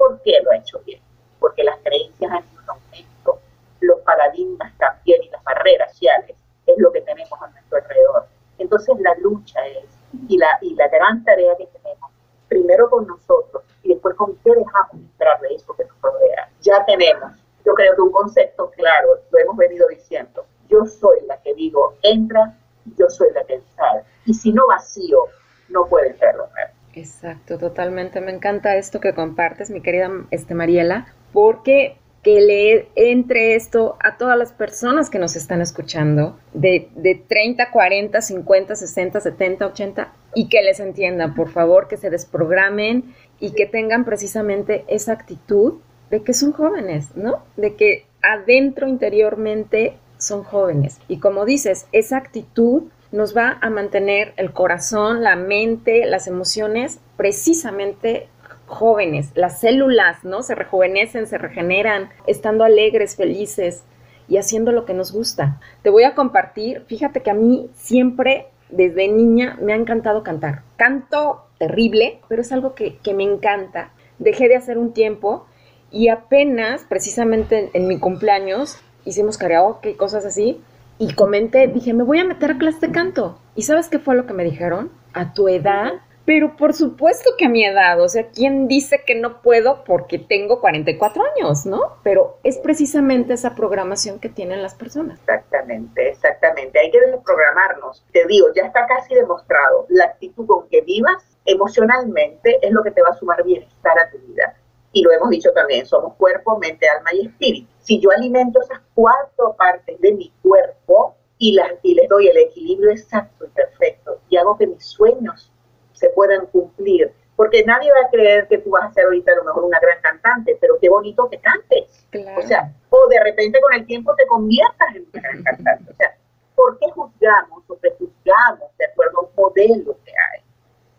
¿Por 0.00 0.18
qué 0.22 0.32
lo 0.42 0.50
ha 0.50 0.56
hecho 0.56 0.80
bien? 0.86 0.98
Porque 1.38 1.62
las 1.62 1.78
creencias 1.80 2.32
han 2.32 2.42
ido 2.50 2.72
aumento, 2.72 3.38
los 3.80 4.00
paradigmas 4.00 4.72
también 4.78 5.22
y 5.22 5.28
las 5.28 5.44
barreras 5.44 5.90
sociales 5.92 6.38
es 6.64 6.78
lo 6.78 6.90
que 6.90 7.02
tenemos 7.02 7.38
a 7.42 7.48
nuestro 7.48 7.76
alrededor. 7.76 8.26
Entonces 8.56 8.98
la 8.98 9.14
lucha 9.16 9.60
es, 9.66 9.84
y 10.26 10.38
la, 10.38 10.58
y 10.62 10.74
la 10.74 10.88
gran 10.88 11.22
tarea 11.22 11.54
que 11.58 11.66
tenemos, 11.66 12.10
primero 12.48 12.88
con 12.88 13.06
nosotros 13.06 13.62
y 13.82 13.90
después 13.90 14.16
con 14.16 14.36
qué 14.36 14.54
dejamos 14.54 14.94
entrar 14.94 15.38
de 15.42 15.54
eso 15.54 15.76
que 15.76 15.84
nos 15.84 16.00
rodea. 16.00 16.50
Ya 16.62 16.82
tenemos, 16.86 17.32
yo 17.66 17.74
creo 17.74 17.94
que 17.94 18.00
un 18.00 18.12
concepto 18.12 18.70
claro, 18.70 19.20
lo 19.30 19.38
hemos 19.38 19.56
venido 19.58 19.86
diciendo, 19.88 20.46
yo 20.70 20.86
soy 20.86 21.20
la 21.26 21.36
que 21.42 21.52
digo, 21.52 21.96
entra, 22.00 22.56
yo 22.96 23.10
soy 23.10 23.32
la 23.34 23.44
que 23.44 23.60
sale. 23.76 24.02
Y 24.24 24.32
si 24.32 24.50
no 24.50 24.62
vacío, 24.66 25.26
no 25.68 25.86
puede 25.86 26.14
serlo. 26.14 26.48
Exacto, 26.94 27.58
totalmente. 27.80 28.20
Me 28.20 28.32
encanta 28.32 28.76
esto 28.76 29.00
que 29.00 29.14
compartes, 29.14 29.70
mi 29.70 29.80
querida 29.80 30.10
este, 30.30 30.54
Mariela, 30.54 31.06
porque 31.32 31.96
que 32.22 32.38
le 32.42 32.88
entre 32.94 33.54
esto 33.54 33.96
a 34.00 34.18
todas 34.18 34.36
las 34.36 34.52
personas 34.52 35.08
que 35.08 35.18
nos 35.18 35.34
están 35.34 35.62
escuchando, 35.62 36.38
de, 36.52 36.90
de 36.94 37.14
30, 37.14 37.70
40, 37.70 38.20
50, 38.20 38.76
60, 38.76 39.20
70, 39.20 39.66
80, 39.66 40.12
y 40.34 40.50
que 40.50 40.60
les 40.60 40.78
entiendan, 40.80 41.34
por 41.34 41.48
favor, 41.48 41.88
que 41.88 41.96
se 41.96 42.10
desprogramen 42.10 43.14
y 43.40 43.52
que 43.52 43.64
tengan 43.64 44.04
precisamente 44.04 44.84
esa 44.88 45.12
actitud 45.12 45.78
de 46.10 46.22
que 46.22 46.34
son 46.34 46.52
jóvenes, 46.52 47.16
¿no? 47.16 47.42
De 47.56 47.76
que 47.76 48.04
adentro, 48.20 48.86
interiormente, 48.86 49.94
son 50.18 50.44
jóvenes. 50.44 51.00
Y 51.08 51.18
como 51.18 51.46
dices, 51.46 51.86
esa 51.92 52.18
actitud 52.18 52.82
nos 53.12 53.36
va 53.36 53.58
a 53.60 53.70
mantener 53.70 54.34
el 54.36 54.52
corazón, 54.52 55.22
la 55.22 55.36
mente, 55.36 56.06
las 56.06 56.26
emociones 56.26 57.00
precisamente 57.16 58.28
jóvenes. 58.66 59.30
Las 59.34 59.60
células, 59.60 60.24
¿no? 60.24 60.42
Se 60.42 60.54
rejuvenecen, 60.54 61.26
se 61.26 61.38
regeneran, 61.38 62.10
estando 62.26 62.64
alegres, 62.64 63.16
felices 63.16 63.84
y 64.28 64.38
haciendo 64.38 64.72
lo 64.72 64.86
que 64.86 64.94
nos 64.94 65.12
gusta. 65.12 65.60
Te 65.82 65.90
voy 65.90 66.04
a 66.04 66.14
compartir, 66.14 66.84
fíjate 66.86 67.20
que 67.20 67.30
a 67.30 67.34
mí 67.34 67.68
siempre, 67.74 68.46
desde 68.70 69.08
niña, 69.08 69.58
me 69.60 69.72
ha 69.72 69.76
encantado 69.76 70.22
cantar. 70.22 70.62
Canto 70.76 71.46
terrible, 71.58 72.20
pero 72.28 72.42
es 72.42 72.52
algo 72.52 72.74
que, 72.74 72.98
me 73.12 73.24
encanta. 73.24 73.92
Dejé 74.18 74.48
de 74.48 74.56
hacer 74.56 74.78
un 74.78 74.92
tiempo 74.92 75.46
y 75.90 76.08
apenas, 76.08 76.84
precisamente 76.88 77.70
en, 77.72 77.88
mi 77.88 77.98
cumpleaños, 77.98 78.78
hicimos 79.04 79.36
karaoke 79.36 79.90
y 79.90 79.94
cosas 79.94 80.24
así 80.24 80.62
y 81.00 81.14
comenté, 81.14 81.66
dije, 81.66 81.94
me 81.94 82.04
voy 82.04 82.18
a 82.18 82.26
meter 82.26 82.50
a 82.50 82.58
clase 82.58 82.86
de 82.86 82.92
canto. 82.92 83.38
¿Y 83.54 83.62
sabes 83.62 83.88
qué 83.88 83.98
fue 83.98 84.14
lo 84.14 84.26
que 84.26 84.34
me 84.34 84.44
dijeron? 84.44 84.92
A 85.14 85.32
tu 85.32 85.48
edad. 85.48 85.94
Pero 86.26 86.56
por 86.56 86.74
supuesto 86.74 87.30
que 87.38 87.46
a 87.46 87.48
mi 87.48 87.64
edad, 87.64 87.98
o 88.02 88.08
sea, 88.08 88.28
¿quién 88.28 88.68
dice 88.68 89.00
que 89.06 89.14
no 89.14 89.40
puedo 89.40 89.82
porque 89.84 90.18
tengo 90.18 90.60
44 90.60 91.22
años, 91.34 91.64
no? 91.64 91.96
Pero 92.04 92.36
es 92.44 92.58
precisamente 92.58 93.32
esa 93.32 93.54
programación 93.54 94.20
que 94.20 94.28
tienen 94.28 94.62
las 94.62 94.74
personas. 94.74 95.18
Exactamente, 95.20 96.10
exactamente. 96.10 96.78
Hay 96.78 96.90
que 96.90 97.00
desprogramarnos. 97.00 98.04
Te 98.12 98.26
digo, 98.26 98.48
ya 98.54 98.64
está 98.64 98.86
casi 98.86 99.14
demostrado. 99.14 99.86
La 99.88 100.04
actitud 100.04 100.46
con 100.46 100.68
que 100.68 100.82
vivas 100.82 101.24
emocionalmente 101.46 102.58
es 102.60 102.72
lo 102.72 102.82
que 102.82 102.90
te 102.90 103.00
va 103.00 103.08
a 103.08 103.14
sumar 103.14 103.42
bienestar 103.42 103.98
a 103.98 104.10
tu 104.10 104.18
vida 104.18 104.54
y 104.92 105.02
lo 105.02 105.12
hemos 105.12 105.30
dicho 105.30 105.52
también, 105.52 105.86
somos 105.86 106.14
cuerpo, 106.14 106.58
mente, 106.58 106.88
alma 106.88 107.10
y 107.12 107.26
espíritu. 107.26 107.68
Si 107.78 108.00
yo 108.00 108.10
alimento 108.10 108.60
esas 108.60 108.80
cuatro 108.94 109.54
partes 109.56 110.00
de 110.00 110.12
mi 110.12 110.32
cuerpo 110.42 111.16
y, 111.38 111.54
las, 111.54 111.72
y 111.82 111.94
les 111.94 112.08
doy 112.08 112.28
el 112.28 112.36
equilibrio 112.36 112.90
exacto 112.90 113.46
y 113.46 113.48
perfecto 113.50 114.20
y 114.28 114.36
hago 114.36 114.56
que 114.56 114.66
mis 114.66 114.84
sueños 114.84 115.52
se 115.92 116.08
puedan 116.10 116.46
cumplir. 116.46 117.12
Porque 117.36 117.64
nadie 117.64 117.90
va 117.90 118.06
a 118.06 118.10
creer 118.10 118.48
que 118.48 118.58
tú 118.58 118.70
vas 118.70 118.90
a 118.90 118.92
ser 118.92 119.04
ahorita 119.04 119.32
a 119.32 119.36
lo 119.36 119.44
mejor 119.44 119.64
una 119.64 119.80
gran 119.80 119.98
cantante, 120.02 120.58
pero 120.60 120.78
qué 120.78 120.90
bonito 120.90 121.28
que 121.30 121.38
cantes. 121.38 122.06
O 122.36 122.42
sea, 122.42 122.70
o 122.90 123.08
de 123.08 123.18
repente 123.24 123.58
con 123.60 123.72
el 123.72 123.86
tiempo 123.86 124.14
te 124.14 124.26
conviertas 124.26 124.94
en 124.94 125.06
una 125.10 125.22
gran 125.22 125.42
cantante. 125.44 125.92
O 125.92 125.96
sea, 125.96 126.18
¿por 126.54 126.78
qué 126.78 126.90
juzgamos 126.90 127.62
o 127.68 127.76
prejuzgamos 127.76 128.76
de 128.78 128.84
acuerdo 128.84 129.18
a 129.18 129.20
un 129.22 129.30
modelo 129.36 129.96
que 130.04 130.10
hay? 130.10 130.42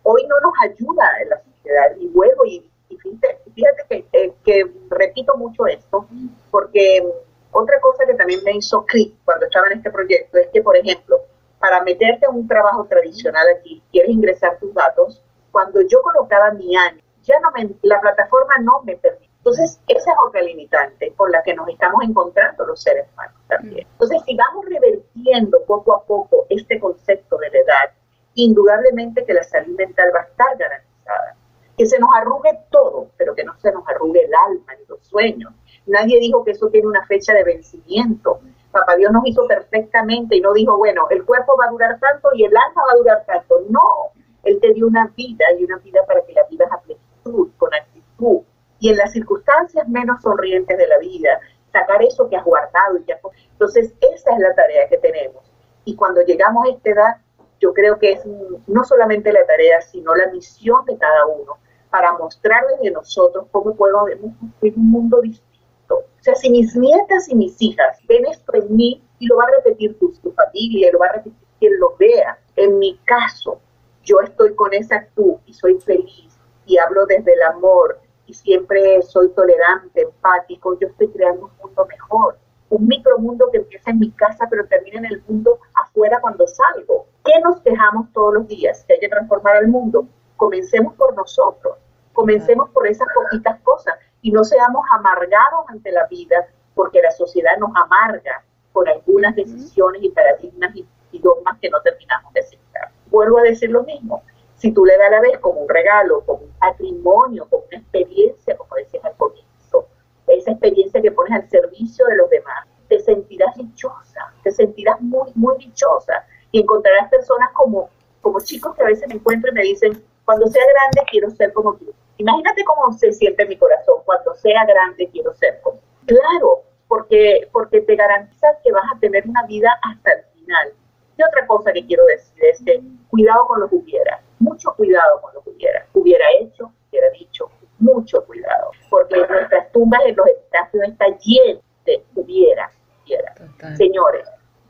Hoy 0.01 0.25
no 0.27 0.35
nos 0.39 0.53
ayuda 0.63 1.21
en 1.21 1.29
la 1.29 1.43
sociedad. 1.43 1.95
Y 1.99 2.09
luego, 2.09 2.45
y, 2.45 2.67
fíjate, 2.89 3.40
fíjate 3.53 4.05
eh, 4.13 4.33
que, 4.43 4.71
repito 4.89 5.35
mucho 5.37 5.65
esto, 5.67 6.07
porque 6.49 7.03
otra 7.51 7.79
cosa 7.81 8.05
que 8.05 8.13
también 8.13 8.41
me 8.43 8.55
hizo 8.55 8.85
clic 8.85 9.13
cuando 9.25 9.45
estaba 9.45 9.67
en 9.67 9.77
este 9.77 9.91
proyecto 9.91 10.37
es 10.37 10.47
que, 10.47 10.61
por 10.61 10.75
ejemplo, 10.77 11.17
para 11.59 11.81
meterte 11.83 12.25
a 12.25 12.29
un 12.29 12.47
trabajo 12.47 12.85
tradicional 12.85 13.45
aquí, 13.57 13.81
quieres 13.91 14.11
ingresar 14.11 14.57
tus 14.59 14.73
datos, 14.73 15.21
cuando 15.51 15.81
yo 15.81 16.01
colocaba 16.01 16.51
mi 16.51 16.75
año, 16.75 17.01
ya 17.23 17.35
no 17.39 17.51
me, 17.51 17.69
la 17.83 18.01
plataforma 18.01 18.53
no 18.61 18.81
me 18.83 18.95
permite. 18.97 19.31
Entonces, 19.37 19.79
esa 19.87 20.11
es 20.11 20.17
otra 20.27 20.41
limitante 20.41 21.13
con 21.15 21.31
la 21.31 21.41
que 21.41 21.55
nos 21.55 21.67
estamos 21.67 22.03
encontrando 22.03 22.65
los 22.65 22.81
seres 22.81 23.07
humanos 23.13 23.35
también. 23.47 23.87
Entonces, 23.91 24.21
si 24.25 24.35
vamos 24.35 24.65
revertiendo 24.65 25.63
poco 25.65 25.95
a 25.95 26.03
poco 26.03 26.45
este 26.49 26.79
concepto 26.79 27.37
de 27.37 27.49
la 27.49 27.57
edad, 27.57 27.91
indudablemente 28.35 29.25
que 29.25 29.33
la 29.33 29.43
salud 29.43 29.75
mental 29.75 30.11
va 30.15 30.19
a 30.21 30.23
estar 30.23 30.57
garantizada. 30.57 31.35
Que 31.81 31.87
se 31.87 31.97
nos 31.97 32.11
arrugue 32.13 32.59
todo, 32.69 33.07
pero 33.17 33.33
que 33.33 33.43
no 33.43 33.57
se 33.57 33.71
nos 33.71 33.83
arrugue 33.89 34.23
el 34.23 34.31
alma 34.47 34.75
ni 34.77 34.85
los 34.85 35.03
sueños. 35.03 35.51
Nadie 35.87 36.19
dijo 36.19 36.43
que 36.43 36.51
eso 36.51 36.69
tiene 36.69 36.85
una 36.85 37.03
fecha 37.07 37.33
de 37.33 37.43
vencimiento. 37.43 38.39
Papá 38.71 38.95
Dios 38.97 39.11
nos 39.11 39.25
hizo 39.25 39.47
perfectamente 39.47 40.35
y 40.35 40.41
no 40.41 40.53
dijo, 40.53 40.77
bueno, 40.77 41.07
el 41.09 41.25
cuerpo 41.25 41.57
va 41.59 41.65
a 41.65 41.71
durar 41.71 41.99
tanto 41.99 42.29
y 42.35 42.43
el 42.43 42.55
alma 42.55 42.83
va 42.87 42.93
a 42.93 42.97
durar 42.97 43.25
tanto. 43.25 43.61
No, 43.69 44.11
Él 44.43 44.59
te 44.61 44.73
dio 44.73 44.85
una 44.85 45.11
vida 45.17 45.43
y 45.57 45.63
una 45.63 45.79
vida 45.79 46.01
para 46.05 46.23
que 46.23 46.33
la 46.33 46.43
vivas 46.51 46.71
a 46.71 46.81
plenitud, 46.81 47.49
con 47.57 47.73
actitud. 47.73 48.41
Y 48.77 48.89
en 48.89 48.97
las 48.97 49.11
circunstancias 49.13 49.89
menos 49.89 50.21
sonrientes 50.21 50.77
de 50.77 50.87
la 50.87 50.99
vida, 50.99 51.39
sacar 51.71 52.03
eso 52.03 52.29
que 52.29 52.35
has 52.35 52.45
guardado. 52.45 52.99
Y 52.99 53.05
que 53.05 53.15
Entonces, 53.53 53.91
esa 54.01 54.33
es 54.33 54.39
la 54.39 54.53
tarea 54.53 54.87
que 54.87 54.99
tenemos. 54.99 55.51
Y 55.85 55.95
cuando 55.95 56.21
llegamos 56.21 56.63
a 56.63 56.69
esta 56.73 56.91
edad, 56.91 57.17
yo 57.59 57.73
creo 57.73 57.97
que 57.97 58.11
es 58.11 58.21
no 58.67 58.83
solamente 58.83 59.33
la 59.33 59.47
tarea, 59.47 59.81
sino 59.81 60.13
la 60.13 60.27
misión 60.27 60.85
de 60.85 60.95
cada 60.99 61.25
uno 61.25 61.57
para 61.91 62.17
mostrar 62.17 62.63
desde 62.75 62.91
nosotros 62.91 63.45
cómo 63.51 63.75
podemos 63.75 64.31
construir 64.39 64.73
un 64.77 64.89
mundo 64.89 65.21
distinto. 65.21 65.95
O 65.95 66.23
sea, 66.23 66.35
si 66.35 66.49
mis 66.49 66.75
nietas 66.75 67.29
y 67.29 67.35
mis 67.35 67.61
hijas 67.61 67.99
ven 68.07 68.25
esto 68.25 68.53
en 68.55 68.75
mí, 68.75 69.03
y 69.19 69.27
lo 69.27 69.37
va 69.37 69.43
a 69.43 69.57
repetir 69.57 69.99
tu, 69.99 70.11
tu 70.13 70.31
familia, 70.31 70.89
y 70.89 70.91
lo 70.91 70.99
va 70.99 71.07
a 71.07 71.13
repetir 71.13 71.47
quien 71.59 71.79
lo 71.79 71.95
vea, 71.97 72.39
en 72.55 72.79
mi 72.79 72.97
caso, 73.05 73.59
yo 74.03 74.19
estoy 74.21 74.55
con 74.55 74.73
esa 74.73 74.95
actitud 74.95 75.35
y 75.45 75.53
soy 75.53 75.79
feliz 75.79 76.27
y 76.65 76.77
hablo 76.77 77.05
desde 77.05 77.33
el 77.33 77.41
amor 77.43 77.99
y 78.25 78.33
siempre 78.33 79.01
soy 79.03 79.29
tolerante, 79.33 80.01
empático, 80.01 80.77
yo 80.79 80.87
estoy 80.87 81.09
creando 81.09 81.45
un 81.45 81.51
mundo 81.61 81.85
mejor, 81.85 82.37
un 82.69 82.87
micromundo 82.87 83.49
que 83.51 83.59
empieza 83.59 83.91
en 83.91 83.99
mi 83.99 84.11
casa 84.11 84.47
pero 84.49 84.65
termina 84.65 84.99
en 84.99 85.05
el 85.05 85.23
mundo 85.27 85.59
afuera 85.83 86.19
cuando 86.21 86.47
salgo. 86.47 87.05
¿Qué 87.23 87.33
nos 87.43 87.63
dejamos 87.63 88.11
todos 88.13 88.33
los 88.33 88.47
días? 88.47 88.83
Que 88.87 88.95
hay 88.95 88.99
que 88.99 89.09
transformar 89.09 89.57
el 89.57 89.67
mundo. 89.67 90.07
Comencemos 90.41 90.95
por 90.95 91.15
nosotros, 91.15 91.77
comencemos 92.13 92.67
por 92.71 92.87
esas 92.87 93.07
poquitas 93.13 93.59
cosas 93.61 93.93
y 94.23 94.31
no 94.31 94.43
seamos 94.43 94.83
amargados 94.91 95.65
ante 95.67 95.91
la 95.91 96.07
vida 96.07 96.47
porque 96.73 96.99
la 96.99 97.11
sociedad 97.11 97.59
nos 97.59 97.69
amarga 97.75 98.43
por 98.73 98.89
algunas 98.89 99.35
decisiones 99.35 100.01
y 100.01 100.09
paradigmas 100.09 100.75
y, 100.75 101.19
dogmas 101.19 101.59
que 101.59 101.69
no 101.69 101.79
terminamos 101.81 102.33
de 102.33 102.39
aceptar. 102.39 102.89
Vuelvo 103.11 103.37
a 103.37 103.43
decir 103.43 103.69
lo 103.69 103.83
mismo. 103.83 104.23
Si 104.55 104.71
tú 104.71 104.83
le 104.83 104.97
das 104.97 105.09
a 105.09 105.11
la 105.11 105.21
vez 105.21 105.37
como 105.37 105.61
un 105.61 105.69
regalo, 105.69 106.21
como 106.25 106.39
un 106.39 106.53
patrimonio, 106.53 107.45
como 107.47 107.65
una 107.65 107.77
experiencia, 107.77 108.57
como 108.57 108.75
decías 108.77 109.05
al 109.05 109.15
comienzo, 109.17 109.89
esa 110.25 110.53
experiencia 110.53 111.03
que 111.03 111.11
pones 111.11 111.33
al 111.33 111.47
servicio 111.51 112.03
de 112.07 112.15
los 112.15 112.27
demás, 112.31 112.67
te 112.89 112.99
sentirás 112.99 113.55
dichosa, 113.57 114.33
te 114.41 114.49
sentirás 114.49 114.99
muy, 115.01 115.31
muy 115.35 115.55
dichosa 115.59 116.25
y 116.49 116.61
encontrarás 116.61 117.11
personas 117.11 117.51
como, 117.53 117.91
como 118.21 118.39
chicos 118.39 118.73
que 118.73 118.81
a 118.81 118.87
veces 118.87 119.07
me 119.07 119.13
encuentro 119.13 119.51
y 119.51 119.53
me 119.53 119.61
dicen, 119.61 120.03
cuando 120.25 120.47
sea 120.47 120.63
grande 120.73 121.09
quiero 121.09 121.29
ser 121.29 121.53
como 121.53 121.75
tú. 121.75 121.93
Imagínate 122.17 122.63
cómo 122.63 122.91
se 122.93 123.11
siente 123.13 123.45
mi 123.45 123.57
corazón, 123.57 124.01
cuando 124.05 124.33
sea 124.35 124.65
grande 124.65 125.09
quiero 125.11 125.33
ser 125.33 125.59
como. 125.61 125.79
Claro, 126.05 126.63
porque, 126.87 127.47
porque 127.51 127.81
te 127.81 127.95
garantiza 127.95 128.47
que 128.63 128.71
vas 128.71 128.83
a 128.95 128.99
tener 128.99 129.27
una 129.27 129.45
vida 129.47 129.69
hasta 129.81 130.11
el 130.13 130.23
final. 130.33 130.73
Y 131.17 131.23
otra 131.23 131.47
cosa 131.47 131.71
que 131.73 131.85
quiero 131.85 132.05
decir 132.05 132.43
es 132.45 132.61
que 132.63 132.81
cuidado 133.09 133.45
con 133.47 133.59
lo 133.59 133.69
que 133.69 133.75
hubiera, 133.75 134.21
mucho 134.39 134.73
cuidado 134.75 135.21
con 135.21 135.33
lo 135.33 135.41
que 135.41 135.51
hubiera. 135.51 135.85
Hubiera 135.93 136.25
hecho, 136.39 136.71
hubiera 136.89 137.09
dicho, 137.11 137.51
mucho 137.77 138.25
cuidado, 138.25 138.71
porque 138.89 139.17
nuestras 139.17 139.71
tumbas 139.71 140.01
en 140.05 140.15
los 140.15 140.27
espacios 140.27 140.83
están 140.83 141.17
llenas 141.19 141.63
de 141.85 142.03
hubiera, 142.15 142.71
hubiera. 143.03 143.35
Señores, 143.75 144.29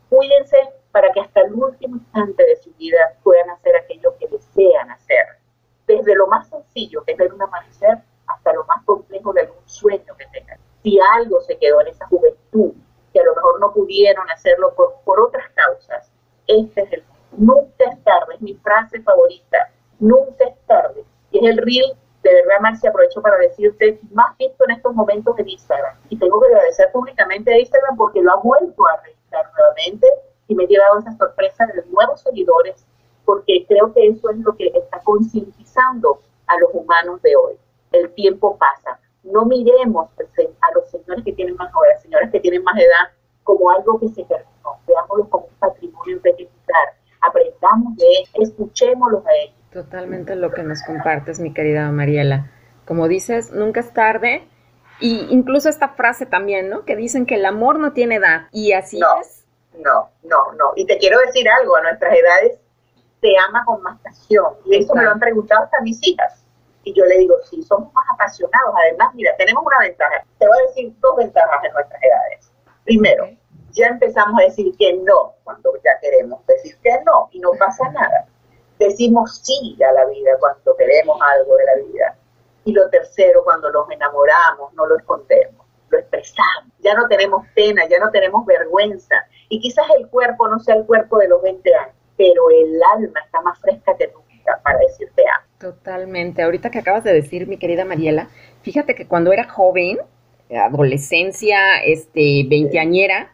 cuídense 0.09 0.57
para 0.91 1.11
que 1.11 1.21
hasta 1.21 1.41
el 1.41 1.53
último 1.53 1.97
instante 1.97 2.43
de 2.43 2.55
su 2.57 2.73
vida 2.73 3.13
puedan 3.23 3.49
hacer 3.51 3.75
aquello 3.75 4.15
que 4.17 4.27
desean 4.27 4.89
hacer. 4.91 5.25
Desde 5.87 6.15
lo 6.15 6.27
más 6.27 6.49
sencillo, 6.49 7.03
que 7.03 7.13
es 7.13 7.17
ver 7.17 7.33
un 7.33 7.41
amanecer, 7.41 7.99
hasta 8.27 8.53
lo 8.53 8.65
más 8.65 8.83
complejo 8.85 9.33
de 9.33 9.41
algún 9.41 9.67
sueño 9.67 10.15
que 10.17 10.25
tengan. 10.27 10.57
Si 10.83 10.97
algo 11.15 11.41
se 11.41 11.57
quedó 11.57 11.81
en 11.81 11.87
esa 11.87 12.07
juventud, 12.07 12.73
que 13.13 13.19
a 13.19 13.23
lo 13.23 13.35
mejor 13.35 13.59
no 13.59 13.73
pudieron 13.73 14.29
hacerlo 14.29 14.73
por, 14.73 14.95
por 15.03 15.19
otras 15.19 15.49
causas, 15.53 16.11
este 16.47 16.81
es 16.81 16.93
el 16.93 17.03
nunca 17.37 17.85
es 17.91 18.03
tarde, 18.03 18.35
es 18.35 18.41
mi 18.41 18.55
frase 18.55 19.01
favorita, 19.01 19.71
nunca 19.99 20.45
es 20.45 20.55
tarde. 20.67 21.03
Y 21.31 21.39
es 21.39 21.51
el 21.51 21.57
reel, 21.57 21.93
de 22.23 22.33
verdad, 22.33 22.61
Marcia, 22.61 22.89
aprovecho 22.89 23.21
para 23.21 23.37
decirte, 23.37 23.99
más 24.11 24.37
visto 24.37 24.63
en 24.65 24.71
estos 24.71 24.93
momentos 24.93 25.37
en 25.39 25.49
Instagram. 25.49 25.97
Y 26.09 26.17
tengo 26.17 26.39
que 26.39 26.47
agradecer 26.47 26.91
públicamente 26.91 27.53
a 27.53 27.59
Instagram 27.59 27.97
porque 27.97 28.21
lo 28.21 28.31
ha 28.31 28.37
vuelto 28.37 28.85
a 28.85 29.01
registrar 29.01 29.49
nuevamente 29.57 30.07
y 30.47 30.55
me 30.55 30.65
he 30.65 30.67
llevado 30.67 30.99
esa 30.99 31.15
sorpresa 31.17 31.65
de 31.67 31.83
nuevos 31.85 32.21
seguidores, 32.21 32.85
porque 33.25 33.65
creo 33.67 33.93
que 33.93 34.07
eso 34.07 34.29
es 34.29 34.37
lo 34.39 34.55
que 34.55 34.67
está 34.67 34.99
concientizando 34.99 36.19
a 36.47 36.59
los 36.59 36.71
humanos 36.73 37.21
de 37.21 37.35
hoy. 37.35 37.57
El 37.91 38.10
tiempo 38.21 38.57
pasa. 38.57 38.99
No 39.23 39.45
miremos 39.45 40.09
a 40.09 40.73
los 40.73 40.89
señores 40.89 41.23
que 41.23 41.33
tienen 41.33 41.55
más, 41.55 41.71
o 41.73 41.83
a 41.83 41.87
las 41.93 42.01
señoras 42.01 42.31
que 42.31 42.39
tienen 42.39 42.63
más 42.63 42.77
edad 42.77 43.15
como 43.43 43.69
algo 43.69 43.99
que 43.99 44.07
se 44.09 44.23
terminó. 44.23 44.79
Veámoslo 44.87 45.29
como 45.29 45.45
un 45.45 45.55
patrimonio 45.55 46.19
registrar. 46.23 46.95
Aprendamos 47.21 47.95
de 47.97 48.05
él, 48.05 48.43
escuchémoslos 48.43 49.25
a 49.25 49.33
ellos. 49.43 49.55
Totalmente 49.71 50.35
lo 50.35 50.51
que 50.51 50.63
nos 50.63 50.81
compartes, 50.83 51.39
mi 51.39 51.53
querida 51.53 51.91
Mariela. 51.91 52.51
Como 52.85 53.07
dices, 53.07 53.51
nunca 53.51 53.79
es 53.79 53.93
tarde. 53.93 54.47
Y 54.99 55.27
incluso 55.29 55.69
esta 55.69 55.89
frase 55.89 56.25
también, 56.25 56.69
¿no? 56.69 56.85
Que 56.85 56.95
dicen 56.95 57.25
que 57.25 57.35
el 57.35 57.45
amor 57.45 57.79
no 57.79 57.93
tiene 57.93 58.15
edad. 58.15 58.47
Y 58.51 58.73
así 58.73 58.99
es 59.21 59.41
no, 59.83 60.09
no, 60.23 60.51
no. 60.53 60.73
Y 60.75 60.85
te 60.85 60.97
quiero 60.97 61.19
decir 61.25 61.47
algo, 61.49 61.75
a 61.75 61.81
nuestras 61.81 62.13
edades 62.13 62.59
se 63.21 63.37
ama 63.37 63.63
con 63.65 63.81
más 63.83 63.99
pasión. 64.01 64.53
Y 64.65 64.77
eso 64.77 64.93
me 64.95 65.03
lo 65.03 65.11
han 65.11 65.19
preguntado 65.19 65.63
hasta 65.63 65.81
mis 65.81 65.99
hijas. 66.01 66.43
Y 66.83 66.93
yo 66.93 67.05
le 67.05 67.19
digo, 67.19 67.35
sí, 67.49 67.61
somos 67.63 67.93
más 67.93 68.05
apasionados. 68.13 68.73
Además, 68.83 69.13
mira, 69.13 69.35
tenemos 69.37 69.63
una 69.65 69.79
ventaja. 69.79 70.25
Te 70.39 70.47
voy 70.47 70.57
a 70.57 70.67
decir 70.67 70.93
dos 70.99 71.15
ventajas 71.17 71.63
en 71.63 71.73
nuestras 71.73 72.01
edades. 72.01 72.51
Primero, 72.83 73.29
ya 73.71 73.87
empezamos 73.87 74.39
a 74.41 74.45
decir 74.45 74.75
que 74.77 74.93
no 74.93 75.35
cuando 75.43 75.71
ya 75.83 75.91
queremos 76.01 76.45
decir 76.47 76.77
que 76.81 76.91
no 77.05 77.29
y 77.31 77.39
no 77.39 77.51
pasa 77.59 77.89
nada. 77.91 78.27
Decimos 78.79 79.41
sí 79.43 79.77
a 79.83 79.91
la 79.93 80.05
vida 80.05 80.31
cuando 80.39 80.75
queremos 80.75 81.17
algo 81.21 81.55
de 81.55 81.65
la 81.65 81.75
vida. 81.75 82.17
Y 82.65 82.73
lo 82.73 82.89
tercero, 82.89 83.43
cuando 83.43 83.71
nos 83.71 83.89
enamoramos, 83.89 84.73
no 84.73 84.85
lo 84.85 84.97
escondemos, 84.97 85.65
lo 85.89 85.97
expresamos. 85.99 86.73
Ya 86.79 86.93
no 86.93 87.07
tenemos 87.07 87.45
pena, 87.55 87.87
ya 87.87 87.99
no 87.99 88.11
tenemos 88.11 88.45
vergüenza, 88.45 89.15
y 89.49 89.59
quizás 89.59 89.85
el 89.97 90.07
cuerpo 90.09 90.47
no 90.47 90.59
sea 90.59 90.75
el 90.75 90.85
cuerpo 90.85 91.17
de 91.17 91.27
los 91.27 91.41
20 91.41 91.75
años, 91.75 91.95
pero 92.17 92.49
el 92.51 92.79
alma 92.93 93.19
está 93.25 93.41
más 93.41 93.59
fresca 93.59 93.95
que 93.97 94.07
nunca 94.07 94.30
para 94.63 94.79
decirte 94.79 95.21
amo. 95.21 95.47
Totalmente. 95.59 96.41
Ahorita 96.41 96.71
que 96.71 96.79
acabas 96.79 97.03
de 97.03 97.13
decir, 97.13 97.47
mi 97.47 97.57
querida 97.57 97.85
Mariela, 97.85 98.29
fíjate 98.63 98.95
que 98.95 99.07
cuando 99.07 99.31
era 99.31 99.47
joven, 99.47 99.99
adolescencia, 100.49 101.77
este, 101.85 102.45
veinteañera, 102.49 103.31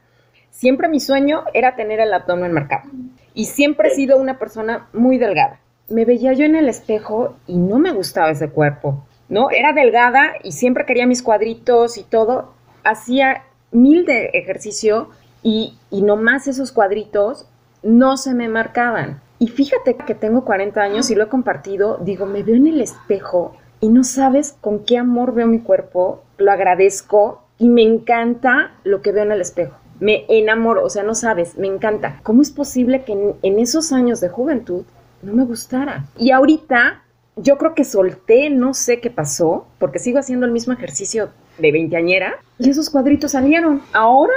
siempre 0.51 0.89
mi 0.89 0.99
sueño 0.99 1.43
era 1.53 1.75
tener 1.75 1.99
el 1.99 2.13
abdomen 2.13 2.51
marcado. 2.51 2.89
Y 3.33 3.45
siempre 3.45 3.89
he 3.89 3.95
sido 3.95 4.17
una 4.17 4.39
persona 4.39 4.87
muy 4.93 5.17
delgada. 5.17 5.59
Me 5.89 6.05
veía 6.05 6.33
yo 6.33 6.43
en 6.45 6.55
el 6.55 6.67
espejo 6.67 7.37
y 7.47 7.57
no 7.57 7.79
me 7.79 7.91
gustaba 7.91 8.31
ese 8.31 8.49
cuerpo, 8.49 9.05
¿no? 9.29 9.51
Era 9.51 9.73
delgada 9.73 10.33
y 10.43 10.51
siempre 10.51 10.85
quería 10.85 11.07
mis 11.07 11.23
cuadritos 11.23 11.97
y 11.97 12.03
todo. 12.03 12.53
Hacía 12.83 13.43
mil 13.71 14.05
de 14.05 14.31
ejercicio 14.33 15.09
y, 15.43 15.77
y 15.89 16.01
nomás 16.01 16.47
esos 16.47 16.71
cuadritos 16.71 17.47
no 17.83 18.17
se 18.17 18.33
me 18.33 18.49
marcaban. 18.49 19.21
Y 19.39 19.47
fíjate 19.47 19.95
que 19.95 20.15
tengo 20.15 20.45
40 20.45 20.81
años 20.81 21.09
y 21.11 21.15
lo 21.15 21.23
he 21.23 21.29
compartido, 21.29 21.97
digo, 22.01 22.25
me 22.25 22.43
veo 22.43 22.55
en 22.55 22.67
el 22.67 22.81
espejo 22.81 23.55
y 23.79 23.89
no 23.89 24.03
sabes 24.03 24.55
con 24.61 24.83
qué 24.85 24.97
amor 24.97 25.33
veo 25.33 25.47
mi 25.47 25.59
cuerpo, 25.59 26.23
lo 26.37 26.51
agradezco 26.51 27.43
y 27.59 27.69
me 27.69 27.83
encanta 27.83 28.71
lo 28.83 29.01
que 29.01 29.11
veo 29.11 29.23
en 29.23 29.31
el 29.31 29.41
espejo. 29.41 29.77
Me 29.99 30.25
enamoro, 30.29 30.83
o 30.83 30.89
sea, 30.89 31.03
no 31.03 31.15
sabes, 31.15 31.57
me 31.57 31.67
encanta. 31.67 32.19
¿Cómo 32.23 32.41
es 32.41 32.51
posible 32.51 33.03
que 33.03 33.35
en, 33.41 33.59
esos 33.59 33.91
años 33.91 34.21
de 34.21 34.29
juventud 34.29 34.83
no 35.21 35.33
me 35.33 35.45
gustara. 35.45 36.05
Y 36.17 36.31
ahorita 36.31 37.03
yo 37.35 37.57
creo 37.57 37.73
que 37.73 37.83
solté, 37.83 38.49
no 38.49 38.73
sé 38.73 38.99
qué 38.99 39.09
pasó, 39.09 39.67
porque 39.79 39.99
sigo 39.99 40.19
haciendo 40.19 40.45
el 40.45 40.51
mismo 40.51 40.73
ejercicio 40.73 41.29
de 41.57 41.71
veinteañera 41.71 42.35
y 42.59 42.69
esos 42.69 42.89
cuadritos 42.89 43.31
salieron. 43.31 43.81
Ahora 43.93 44.33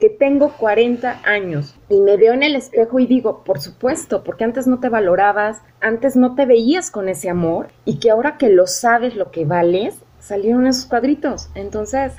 que 0.00 0.08
tengo 0.08 0.54
40 0.56 1.20
años 1.24 1.76
y 1.90 2.00
me 2.00 2.16
veo 2.16 2.32
en 2.32 2.42
el 2.42 2.56
espejo 2.56 2.98
y 2.98 3.06
digo, 3.06 3.44
por 3.44 3.60
supuesto, 3.60 4.24
porque 4.24 4.44
antes 4.44 4.66
no 4.66 4.80
te 4.80 4.88
valorabas, 4.88 5.60
antes 5.80 6.16
no 6.16 6.34
te 6.34 6.46
veías 6.46 6.90
con 6.90 7.10
ese 7.10 7.28
amor 7.28 7.68
y 7.84 8.00
que 8.00 8.10
ahora 8.10 8.38
que 8.38 8.48
lo 8.48 8.66
sabes 8.66 9.14
lo 9.14 9.30
que 9.30 9.44
vales, 9.44 9.96
salieron 10.18 10.66
esos 10.66 10.86
cuadritos. 10.86 11.50
Entonces, 11.54 12.14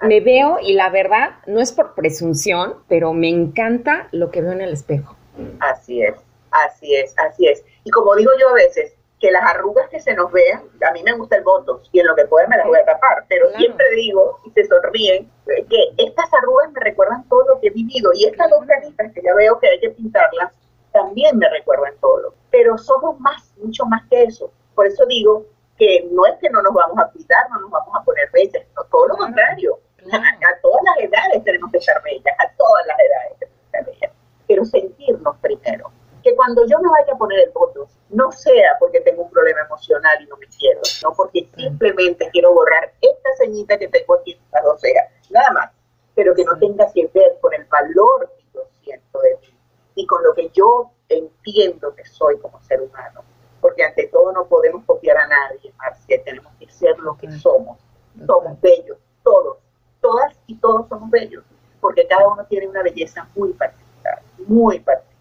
me 0.00 0.20
veo 0.20 0.58
y 0.62 0.74
la 0.74 0.90
verdad, 0.90 1.30
no 1.46 1.60
es 1.60 1.72
por 1.72 1.94
presunción, 1.94 2.74
pero 2.88 3.12
me 3.12 3.28
encanta 3.28 4.08
lo 4.12 4.30
que 4.30 4.40
veo 4.40 4.52
en 4.52 4.60
el 4.60 4.72
espejo. 4.72 5.16
Así 5.58 6.02
es, 6.02 6.14
así 6.52 6.94
es, 6.94 7.14
así 7.18 7.48
es. 7.48 7.64
Y 7.82 7.90
como 7.90 8.14
digo 8.14 8.30
yo 8.40 8.50
a 8.50 8.54
veces, 8.54 8.93
que 9.24 9.30
las 9.30 9.42
arrugas 9.42 9.88
que 9.88 10.00
se 10.00 10.12
nos 10.12 10.30
vean, 10.30 10.64
a 10.86 10.92
mí 10.92 11.02
me 11.02 11.14
gusta 11.14 11.36
el 11.36 11.44
voto 11.44 11.80
y 11.92 12.00
en 12.00 12.06
lo 12.08 12.14
que 12.14 12.26
pueda 12.26 12.46
me 12.46 12.58
las 12.58 12.66
voy 12.66 12.78
a 12.78 12.84
tapar, 12.84 13.24
pero 13.26 13.48
siempre 13.56 13.86
digo, 13.96 14.38
y 14.44 14.50
se 14.50 14.66
sonríen, 14.66 15.32
que 15.46 15.94
estas 15.96 16.26
arrugas 16.34 16.70
me 16.72 16.80
recuerdan 16.80 17.26
todo 17.30 17.42
lo 17.48 17.58
que 17.58 17.68
he 17.68 17.70
vivido 17.70 18.10
y 18.12 18.26
estas 18.26 18.50
dos 18.50 18.66
canitas 18.66 19.12
que 19.14 19.22
ya 19.22 19.34
veo 19.34 19.58
que 19.58 19.68
hay 19.68 19.80
que 19.80 19.88
pintarlas, 19.88 20.52
también 20.92 21.38
me 21.38 21.48
recuerdan 21.48 21.94
todo. 22.02 22.34
Pero 22.50 22.76
somos 22.76 23.18
más, 23.18 23.50
mucho 23.56 23.86
más 23.86 24.02
que 24.10 24.24
eso. 24.24 24.52
Por 24.74 24.86
eso 24.86 25.06
digo 25.06 25.46
que 25.78 26.06
no 26.12 26.26
es 26.26 26.34
que 26.38 26.50
no 26.50 26.60
nos 26.60 26.74
vamos 26.74 26.98
a 26.98 27.10
cuidar, 27.10 27.48
no 27.48 27.60
nos 27.60 27.70
vamos 27.70 27.96
a 27.98 28.04
poner 28.04 28.30
bellas, 28.30 28.62
no, 28.76 28.82
todo 28.90 29.08
lo 29.08 29.16
contrario. 29.16 29.78
A, 30.12 30.16
a, 30.18 30.60
todas 30.60 30.82
las 30.84 30.98
edades 30.98 31.42
tenemos 31.44 31.72
que 31.72 31.78
estar 31.78 32.02
bellas, 32.02 32.36
a 32.38 32.54
todas 32.58 32.86
las 32.88 32.98
edades 33.00 33.38
tenemos 33.38 33.58
que 33.58 33.64
estar 33.64 33.84
bellas. 33.86 34.12
Pero 34.46 34.64
sentirnos 34.66 35.36
primero 35.38 35.90
que 36.24 36.34
cuando 36.34 36.64
yo 36.66 36.78
me 36.80 36.88
vaya 36.88 37.12
a 37.12 37.18
poner 37.18 37.38
el 37.40 37.50
voto, 37.50 37.86
no 38.08 38.32
sea 38.32 38.76
porque 38.80 39.02
tengo 39.02 39.24
un 39.24 39.30
problema 39.30 39.60
emocional 39.60 40.22
y 40.22 40.26
no 40.26 40.38
me 40.38 40.46
quiero, 40.48 40.80
no 41.02 41.12
porque 41.12 41.46
simplemente 41.54 42.30
quiero 42.32 42.54
borrar 42.54 42.94
esta 43.02 43.28
ceñita 43.36 43.78
que 43.78 43.88
tengo 43.88 44.14
aquí 44.14 44.32
en 44.32 44.40
la 44.50 44.76
sea, 44.78 45.02
nada 45.28 45.50
más, 45.52 45.70
pero 46.14 46.34
que 46.34 46.44
no 46.44 46.58
tenga 46.58 46.90
que 46.92 47.10
ver 47.12 47.36
con 47.42 47.52
el 47.52 47.64
valor 47.66 48.32
que 48.38 48.44
yo 48.54 48.62
siento 48.82 49.20
de 49.20 49.36
mí 49.42 49.54
y 49.96 50.06
con 50.06 50.24
lo 50.24 50.32
que 50.32 50.48
yo 50.54 50.90
entiendo 51.10 51.94
que 51.94 52.06
soy 52.06 52.38
como 52.38 52.58
ser 52.62 52.80
humano. 52.80 53.22
Porque 53.60 53.84
ante 53.84 54.08
todo 54.08 54.32
no 54.32 54.46
podemos 54.46 54.82
copiar 54.84 55.18
a 55.18 55.26
nadie, 55.26 55.72
Marcia, 55.76 56.22
tenemos 56.24 56.52
que 56.58 56.70
ser 56.70 56.98
lo 56.98 57.16
que 57.18 57.30
somos. 57.32 57.78
Somos 58.26 58.60
bellos, 58.60 58.98
todos, 59.22 59.58
todas 60.00 60.34
y 60.46 60.56
todos 60.56 60.88
somos 60.88 61.10
bellos, 61.10 61.44
porque 61.80 62.06
cada 62.06 62.28
uno 62.28 62.46
tiene 62.46 62.68
una 62.68 62.82
belleza 62.82 63.26
muy 63.34 63.52
particular, 63.52 64.22
muy 64.46 64.78
particular 64.80 65.13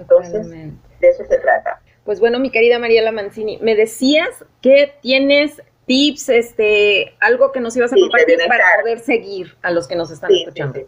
entonces, 0.00 0.48
de 0.48 1.08
eso 1.08 1.24
se 1.24 1.38
trata. 1.38 1.80
Pues 2.04 2.20
bueno, 2.20 2.38
mi 2.38 2.50
querida 2.50 2.78
Mariela 2.78 3.12
Mancini, 3.12 3.58
me 3.58 3.76
decías 3.76 4.44
que 4.62 4.94
tienes 5.00 5.62
tips, 5.86 6.28
este, 6.28 7.14
algo 7.20 7.52
que 7.52 7.60
nos 7.60 7.76
ibas 7.76 7.92
a 7.92 7.96
compartir 7.96 8.38
para 8.48 8.64
poder 8.80 9.00
seguir 9.00 9.56
a 9.62 9.70
los 9.70 9.86
que 9.86 9.96
nos 9.96 10.10
están 10.10 10.30
escuchando. 10.32 10.80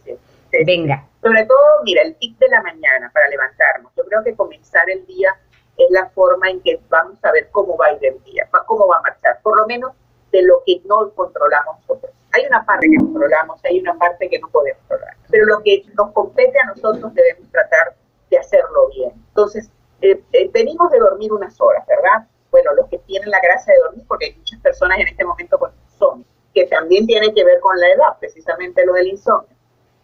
Venga. 0.65 1.07
Sobre 1.21 1.45
todo, 1.45 1.83
mira, 1.83 2.03
el 2.03 2.15
tip 2.15 2.37
de 2.39 2.47
la 2.47 2.61
mañana 2.61 3.09
para 3.13 3.27
levantarnos. 3.27 3.91
Yo 3.97 4.03
creo 4.05 4.23
que 4.23 4.35
comenzar 4.35 4.87
el 4.89 5.05
día 5.05 5.35
es 5.77 5.89
la 5.91 6.09
forma 6.09 6.49
en 6.49 6.61
que 6.61 6.79
vamos 6.89 7.17
a 7.23 7.31
ver 7.31 7.49
cómo 7.51 7.75
va 7.77 7.87
a 7.87 7.93
ir 7.93 8.05
el 8.05 8.23
día, 8.23 8.47
cómo 8.67 8.87
va 8.87 8.97
a 8.97 9.01
marchar, 9.01 9.39
por 9.41 9.57
lo 9.57 9.65
menos 9.65 9.93
de 10.31 10.41
lo 10.43 10.61
que 10.65 10.81
no 10.85 11.09
controlamos 11.11 11.79
nosotros. 11.81 12.11
Hay 12.31 12.45
una 12.45 12.65
parte 12.65 12.87
que 12.89 12.97
controlamos, 12.97 13.63
hay 13.65 13.79
una 13.79 13.95
parte 13.95 14.29
que 14.29 14.39
no 14.39 14.49
podemos 14.49 14.79
controlar, 14.87 15.15
pero 15.29 15.45
lo 15.45 15.61
que 15.61 15.83
nos 15.95 16.11
compete 16.11 16.57
a 16.59 16.65
nosotros 16.65 17.13
debemos 17.13 17.49
tratar 17.51 17.95
hacerlo 18.39 18.89
bien. 18.95 19.11
Entonces, 19.29 19.69
eh, 20.01 20.21
eh, 20.33 20.49
venimos 20.53 20.91
de 20.91 20.99
dormir 20.99 21.31
unas 21.31 21.59
horas, 21.61 21.85
¿verdad? 21.87 22.27
Bueno, 22.51 22.73
los 22.75 22.87
que 22.89 22.99
tienen 22.99 23.29
la 23.29 23.39
gracia 23.39 23.73
de 23.73 23.79
dormir, 23.79 24.05
porque 24.07 24.25
hay 24.25 24.35
muchas 24.35 24.59
personas 24.59 24.99
en 24.99 25.07
este 25.07 25.25
momento 25.25 25.57
con 25.57 25.71
insomnio, 25.85 26.25
que 26.53 26.67
también 26.67 27.07
tiene 27.07 27.33
que 27.33 27.43
ver 27.43 27.59
con 27.59 27.79
la 27.79 27.87
edad, 27.87 28.17
precisamente 28.19 28.85
lo 28.85 28.93
del 28.93 29.07
insomnio. 29.07 29.55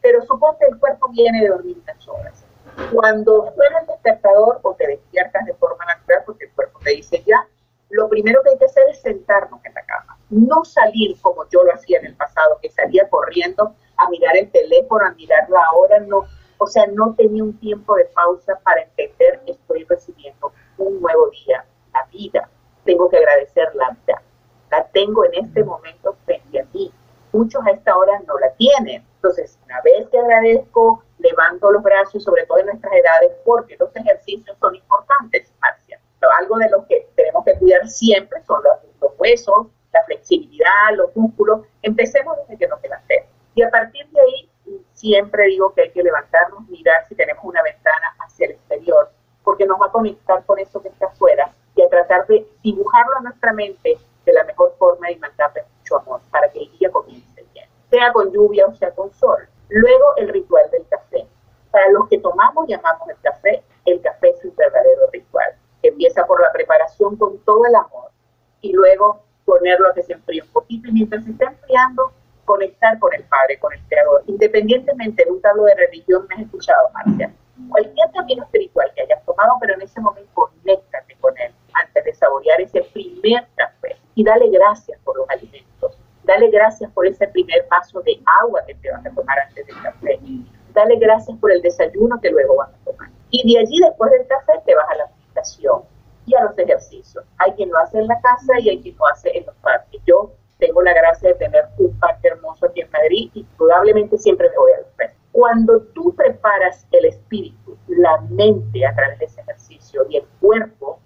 Pero 0.02 0.22
suponte 0.24 0.66
el 0.68 0.80
cuerpo 0.80 1.10
viene 1.10 1.42
de 1.42 1.50
dormir 1.50 1.78
unas 1.84 2.08
horas. 2.08 2.46
Cuando 2.94 3.52
suena 3.54 3.80
el 3.80 3.88
despertador 3.88 4.60
o 4.64 4.74
te 4.76 4.88
despiertas 4.88 5.46
de 5.46 5.54
forma 5.56 5.86
natural, 5.86 6.24
porque 6.26 6.46
el 6.46 6.54
cuerpo 6.54 6.80
te 6.84 6.92
dice 6.92 7.22
ya, 7.26 7.46
lo 7.90 8.08
primero 8.08 8.42
que 8.44 8.52
hay 8.52 8.58
que 8.58 8.66
hacer 8.66 8.84
es 8.90 9.02
sentarnos 9.02 9.60
en 9.66 9.74
la 9.74 9.84
cama. 9.84 10.18
No 10.30 10.64
salir 10.64 11.20
como 11.22 11.48
yo 11.50 11.64
lo 11.64 11.74
hacía 11.74 12.00
en 12.00 12.06
el 12.06 12.16
pasado, 12.16 12.58
que 12.62 12.70
salía 12.70 13.10
corriendo 13.10 13.76
a 13.98 14.10
mirar 14.10 14.38
el 14.38 14.50
teléfono, 14.52 15.06
a 15.06 15.12
mirar 15.12 15.50
la 15.50 15.72
hora, 15.76 16.00
no 16.00 16.26
o 16.60 16.68
sea, 16.68 16.86
no 16.88 17.16
tenía 17.16 17.42
un 17.42 17.58
tiempo 17.58 17.96
de 17.96 18.06
pausa 18.06 18.60
para 18.64 18.82
entender 18.82 19.40
que 19.46 19.54
estoy 19.54 19.86
recibiendo 19.86 20.52
un 20.78 21.02
nuevo 21.02 21.30
día, 21.30 21.66
la 21.94 22.06
vida. 22.12 22.50
Tengo 22.84 23.10
que 23.10 23.18
agradecer 23.18 23.74
la 23.76 23.90
vida. 23.92 24.22
La 24.70 24.86
tengo 24.90 25.24
en 25.24 25.46
este 25.46 25.64
momento 25.64 26.18
frente 26.26 26.60
a 26.60 26.66
mí. 26.74 26.92
Muchos 27.32 27.66
a 27.66 27.72
esta 27.72 27.98
hora 27.98 28.20
no 28.28 28.38
la 28.40 28.52
tienen. 28.56 29.06
Entonces, 29.16 29.58
una 29.64 29.82
vez 29.82 30.10
que 30.10 30.20
agradezco, 30.20 31.02
levanto 31.20 31.72
los 31.72 31.82
brazos, 31.82 32.24
sobre 32.24 32.46
todo 32.46 32.60
en 32.60 32.66
nuestras 32.68 32.92
edades, 32.94 33.32
porque 33.46 33.78
los 33.80 33.96
ejercicios 33.96 34.58
son 34.60 34.76
importantes, 34.76 35.54
Marcia. 35.62 36.00
Algo 36.40 36.58
de 36.58 36.70
lo 36.70 36.86
que 36.88 37.08
tenemos 37.16 37.46
que 37.46 37.58
cuidar 37.58 37.88
siempre 37.88 38.44
son 38.44 38.62
los, 38.64 38.74
los 39.02 39.12
huesos, 39.18 39.68
la 39.94 40.04
flexibilidad, 40.04 40.94
los 40.96 41.16
músculos. 41.16 41.62
Empecemos 41.82 42.36
desde 42.40 42.58
que 42.58 42.68
nos 42.68 42.82
levantemos. 42.82 43.30
Y 43.56 43.62
a 43.62 43.70
partir 43.70 44.06
de 44.10 44.20
ahí 44.20 44.49
siempre 45.00 45.46
digo 45.46 45.74
que 45.74 45.84
hay 45.84 45.92
que 45.92 46.04
levantarnos, 46.04 46.68
mirar 46.68 47.08
si 47.08 47.16
tenemos 47.16 47.44
una 47.46 47.64
ventana 47.64 48.16
hacia 48.20 48.48
el 48.48 48.52
exterior, 48.52 49.10
porque 49.44 49.66
nos 49.66 49.80
va 49.82 49.88
a 49.88 49.92
conectar 49.92 50.44
con 50.46 50.60
eso 50.60 50.82
que 50.82 50.90
está 50.90 51.08
afuera 51.08 51.54
y 51.76 51.82
a 51.82 51.90
tratar 51.90 52.28
de 52.28 52.46
dibujarlo 52.62 53.18
en 53.18 53.24
nuestra 53.24 53.54
mente 53.54 53.98
de 54.26 54.34
la 54.34 54.44
mejor 54.44 54.76
forma 54.78 55.10
y 55.10 55.18
mandarle 55.18 55.64
mucho 55.78 55.98
amor 55.98 56.22
para 56.30 56.50
que 56.52 56.60
el 56.60 56.78
día 56.78 56.92
comience 56.92 57.46
bien, 57.54 57.66
sea 57.90 58.12
con 58.12 58.32
lluvia 58.32 58.66
o 58.68 58.76
sea 58.76 58.92
con 58.92 59.12
sol. 59.14 59.48
Luego 59.70 60.06
el 60.18 60.30
ritual 60.30 60.70
del 60.72 60.86
café. 60.90 61.26
Para 61.72 61.90
los 61.92 62.10
que 62.10 62.18
tomamos 62.18 62.68
y 62.68 62.74
amamos 62.74 63.08
el 63.08 63.18
café, 63.22 63.64
el 63.86 64.02
café 64.02 64.32
es 64.32 64.44
un 64.44 64.56
verdadero 64.56 65.10
ritual. 65.14 65.56
Empieza 65.82 66.26
por 66.26 66.42
la 66.42 66.52
preparación 66.52 67.16
con 67.16 67.38
todo 67.46 67.66
el 67.66 67.76
amor 67.76 68.12
y 68.62 68.74
luego 68.74 69.22
ponerlo 69.46 69.90
a 69.90 69.94
que 69.94 70.04
se 70.04 70.14
enfríe 70.14 70.42
un 70.42 70.50
poquito 70.50 70.90
y 70.90 70.92
mientras 70.92 71.24
se 71.24 71.32
está 71.32 71.46
enfriando, 71.46 72.12
conectar 72.50 72.98
con 72.98 73.14
el 73.14 73.24
Padre, 73.26 73.60
con 73.60 73.72
el 73.74 73.80
Creador, 73.88 74.24
independientemente 74.60 75.24
de 75.26 75.32
un 75.32 75.42
tablo 75.42 75.64
de 75.64 75.76
religión, 75.76 76.26
me 76.28 76.36
has 76.36 76.42
escuchado, 76.42 76.90
Marcia. 76.94 77.34
Cualquier 77.70 78.12
camino 78.14 78.44
espiritual 78.44 78.92
que 78.96 79.02
hayas 79.04 79.24
tomado, 79.26 79.54
pero 79.60 79.74
en 79.76 79.82
ese 79.82 80.00
momento 80.00 80.30
conéctate 80.34 81.16
con 81.20 81.38
Él 81.38 81.54
antes 81.74 82.06
de 82.06 82.14
saborear 82.14 82.62
ese 82.62 82.82
primer 82.94 83.48
café 83.56 83.96
y 84.16 84.24
dale 84.24 84.50
gracias 84.50 85.00
por 85.04 85.18
los 85.18 85.30
alimentos. 85.30 85.98
Dale 86.24 86.50
gracias 86.50 86.92
por 86.92 87.08
ese 87.08 87.28
primer 87.28 87.66
vaso 87.70 88.02
de 88.02 88.22
agua 88.42 88.62
que 88.66 88.76
te 88.76 88.92
vas 88.92 89.06
a 89.06 89.10
tomar 89.10 89.40
antes 89.40 89.66
del 89.66 89.82
café. 89.82 90.20
Dale 90.74 90.96
gracias 90.98 91.38
por 91.40 91.52
el 91.52 91.62
desayuno 91.62 92.20
que 92.22 92.30
luego 92.30 92.56
vas 92.58 92.70
a 92.70 92.92
tomar. 92.92 93.10
Y 93.32 93.54
de 93.54 93.60
allí, 93.60 93.80
después 93.80 94.12
del 94.12 94.28
café, 94.28 94.54
te 94.66 94.76
vas 94.76 94.90
a 94.90 94.96
la 94.96 95.08
meditación 95.08 95.84
y 96.26 96.36
a 96.36 96.44
los 96.44 96.58
ejercicios. 96.58 97.24
Hay 97.40 97.52
quien 97.54 97.70
lo 97.70 97.80
hace 97.80 98.00
en 98.00 98.08
la 98.08 98.20
casa 98.22 98.60
y 98.60 98.70
hay 98.70 98.82
quien 98.82 98.96
lo 98.98 99.08
hace 99.08 99.38
en 99.38 99.46
los 99.46 99.56
parques. 99.58 100.02
Yo 100.06 100.32
tengo 100.60 100.82
la 100.82 100.94
gracia 100.94 101.30
de 101.30 101.36
tener 101.36 101.66
un 101.78 101.98
parque 102.00 102.30
y 103.12 103.46
probablemente 103.58 104.18
siempre 104.18 104.50
me 104.50 104.58
voy 104.58 104.72
a 104.74 104.78
ver. 104.98 105.14
Cuando 105.32 105.82
tú 105.94 106.14
preparas 106.16 106.88
el 106.92 107.06
espíritu, 107.06 107.78
la 107.88 108.20
mente 108.30 108.86
a 108.86 108.96
través 108.96 109.20
de 109.20 109.26
ese 109.26 109.42
ejercicio 109.42 110.06
y 110.10 110.18
el 110.18 110.26
cuerpo, 110.40 111.00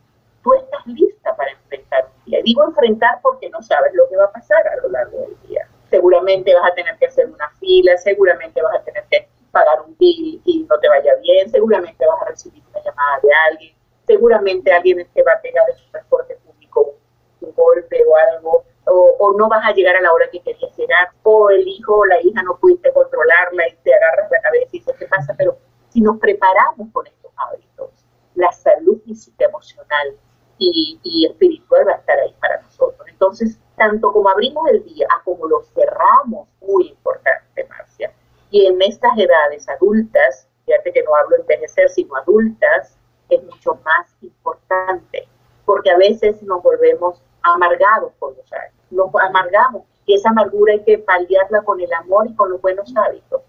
tú 0.43 0.53
estás 0.53 0.85
lista 0.87 1.35
para 1.35 1.51
enfrentar 1.51 2.05
un 2.05 2.25
día. 2.25 2.39
Digo 2.43 2.63
enfrentar 2.63 3.19
porque 3.21 3.49
no 3.49 3.61
sabes 3.61 3.93
lo 3.93 4.07
que 4.09 4.17
va 4.17 4.25
a 4.25 4.31
pasar 4.31 4.67
a 4.67 4.75
lo 4.77 4.89
largo 4.89 5.19
del 5.19 5.37
día. 5.47 5.67
Seguramente 5.89 6.53
vas 6.55 6.71
a 6.71 6.75
tener 6.75 6.97
que 6.97 7.07
hacer 7.07 7.27
una 7.27 7.49
fila, 7.59 7.97
seguramente 7.97 8.61
vas 8.61 8.75
a 8.75 8.83
tener 8.83 9.03
que 9.11 9.27
pagar 9.51 9.81
un 9.81 9.95
bill 9.97 10.41
y 10.45 10.65
no 10.67 10.79
te 10.79 10.89
vaya 10.89 11.15
bien, 11.21 11.47
seguramente 11.49 12.05
vas 12.05 12.21
a 12.23 12.29
recibir 12.31 12.63
una 12.71 12.83
llamada 12.83 13.19
de 13.21 13.29
alguien, 13.51 13.75
seguramente 14.07 14.71
alguien 14.71 15.07
te 15.13 15.23
va 15.23 15.33
a 15.33 15.41
pegar 15.41 15.63
en 15.69 15.77
su 15.77 15.91
transporte 15.91 16.35
público 16.43 16.95
un 17.41 17.53
golpe 17.53 18.03
o 18.03 18.15
algo, 18.15 18.63
o, 18.85 19.33
no 19.37 19.47
vas 19.47 19.65
a 19.65 19.73
llegar 19.73 19.95
a 19.95 20.01
la 20.01 20.11
hora 20.13 20.29
que 20.31 20.41
querías 20.41 20.75
llegar, 20.77 21.09
o 21.23 21.49
el 21.49 21.67
hijo 21.67 21.97
o 21.97 22.05
la 22.05 22.21
hija 22.21 22.41
no 22.43 22.57
pudiste 22.57 22.91
controlarla 22.91 23.67
y 23.67 23.75
te 23.83 23.93
agarras 23.93 24.31
la 24.31 24.41
cabeza 24.41 24.67
y 24.71 24.79
dices, 24.79 24.95
¿qué 24.97 25.07
pasa? 25.07 25.33
Pero 25.37 25.57
si 25.89 26.01
nos 26.01 26.19
preparamos 26.19 26.89
con 26.91 27.07
estos 27.07 27.31
hábitos, 27.37 27.91
la 28.35 28.51
salud 28.51 28.99
física, 29.05 29.45
emocional 29.45 30.17
y, 30.57 30.99
y 31.03 31.25
espiritual 31.27 31.87
va 31.87 31.93
a 31.93 31.97
estar 31.97 32.19
ahí 32.19 32.35
para 32.39 32.61
nosotros. 32.61 33.07
Entonces, 33.07 33.59
tanto 33.77 34.11
como 34.11 34.29
abrimos 34.29 34.69
el 34.69 34.83
día 34.83 35.07
como 35.23 35.47
lo 35.47 35.61
cerramos, 35.63 36.47
muy 36.61 36.89
importante, 36.89 37.65
Marcia. 37.65 38.13
Y 38.49 38.65
en 38.67 38.81
estas 38.81 39.17
edades 39.17 39.67
adultas, 39.69 40.47
fíjate 40.65 40.93
que 40.93 41.03
no 41.03 41.15
hablo 41.15 41.37
de 41.37 41.41
envejecer, 41.41 41.89
sino 41.89 42.15
adultas, 42.15 42.97
es 43.29 43.43
mucho 43.43 43.75
más 43.83 44.15
importante, 44.21 45.27
porque 45.65 45.89
a 45.89 45.97
veces 45.97 46.41
nos 46.43 46.61
volvemos 46.61 47.21
amargados 47.43 48.13
por 48.19 48.35
los 48.35 48.53
años. 48.53 48.73
Nos 48.91 49.09
amargamos 49.21 49.83
y 50.05 50.15
esa 50.15 50.29
amargura 50.29 50.73
hay 50.73 50.83
que 50.83 50.97
paliarla 50.99 51.61
con 51.63 51.79
el 51.79 51.91
amor 51.93 52.27
y 52.29 52.35
con 52.35 52.49
los 52.51 52.61
buenos 52.61 52.91
hábitos. 52.95 53.41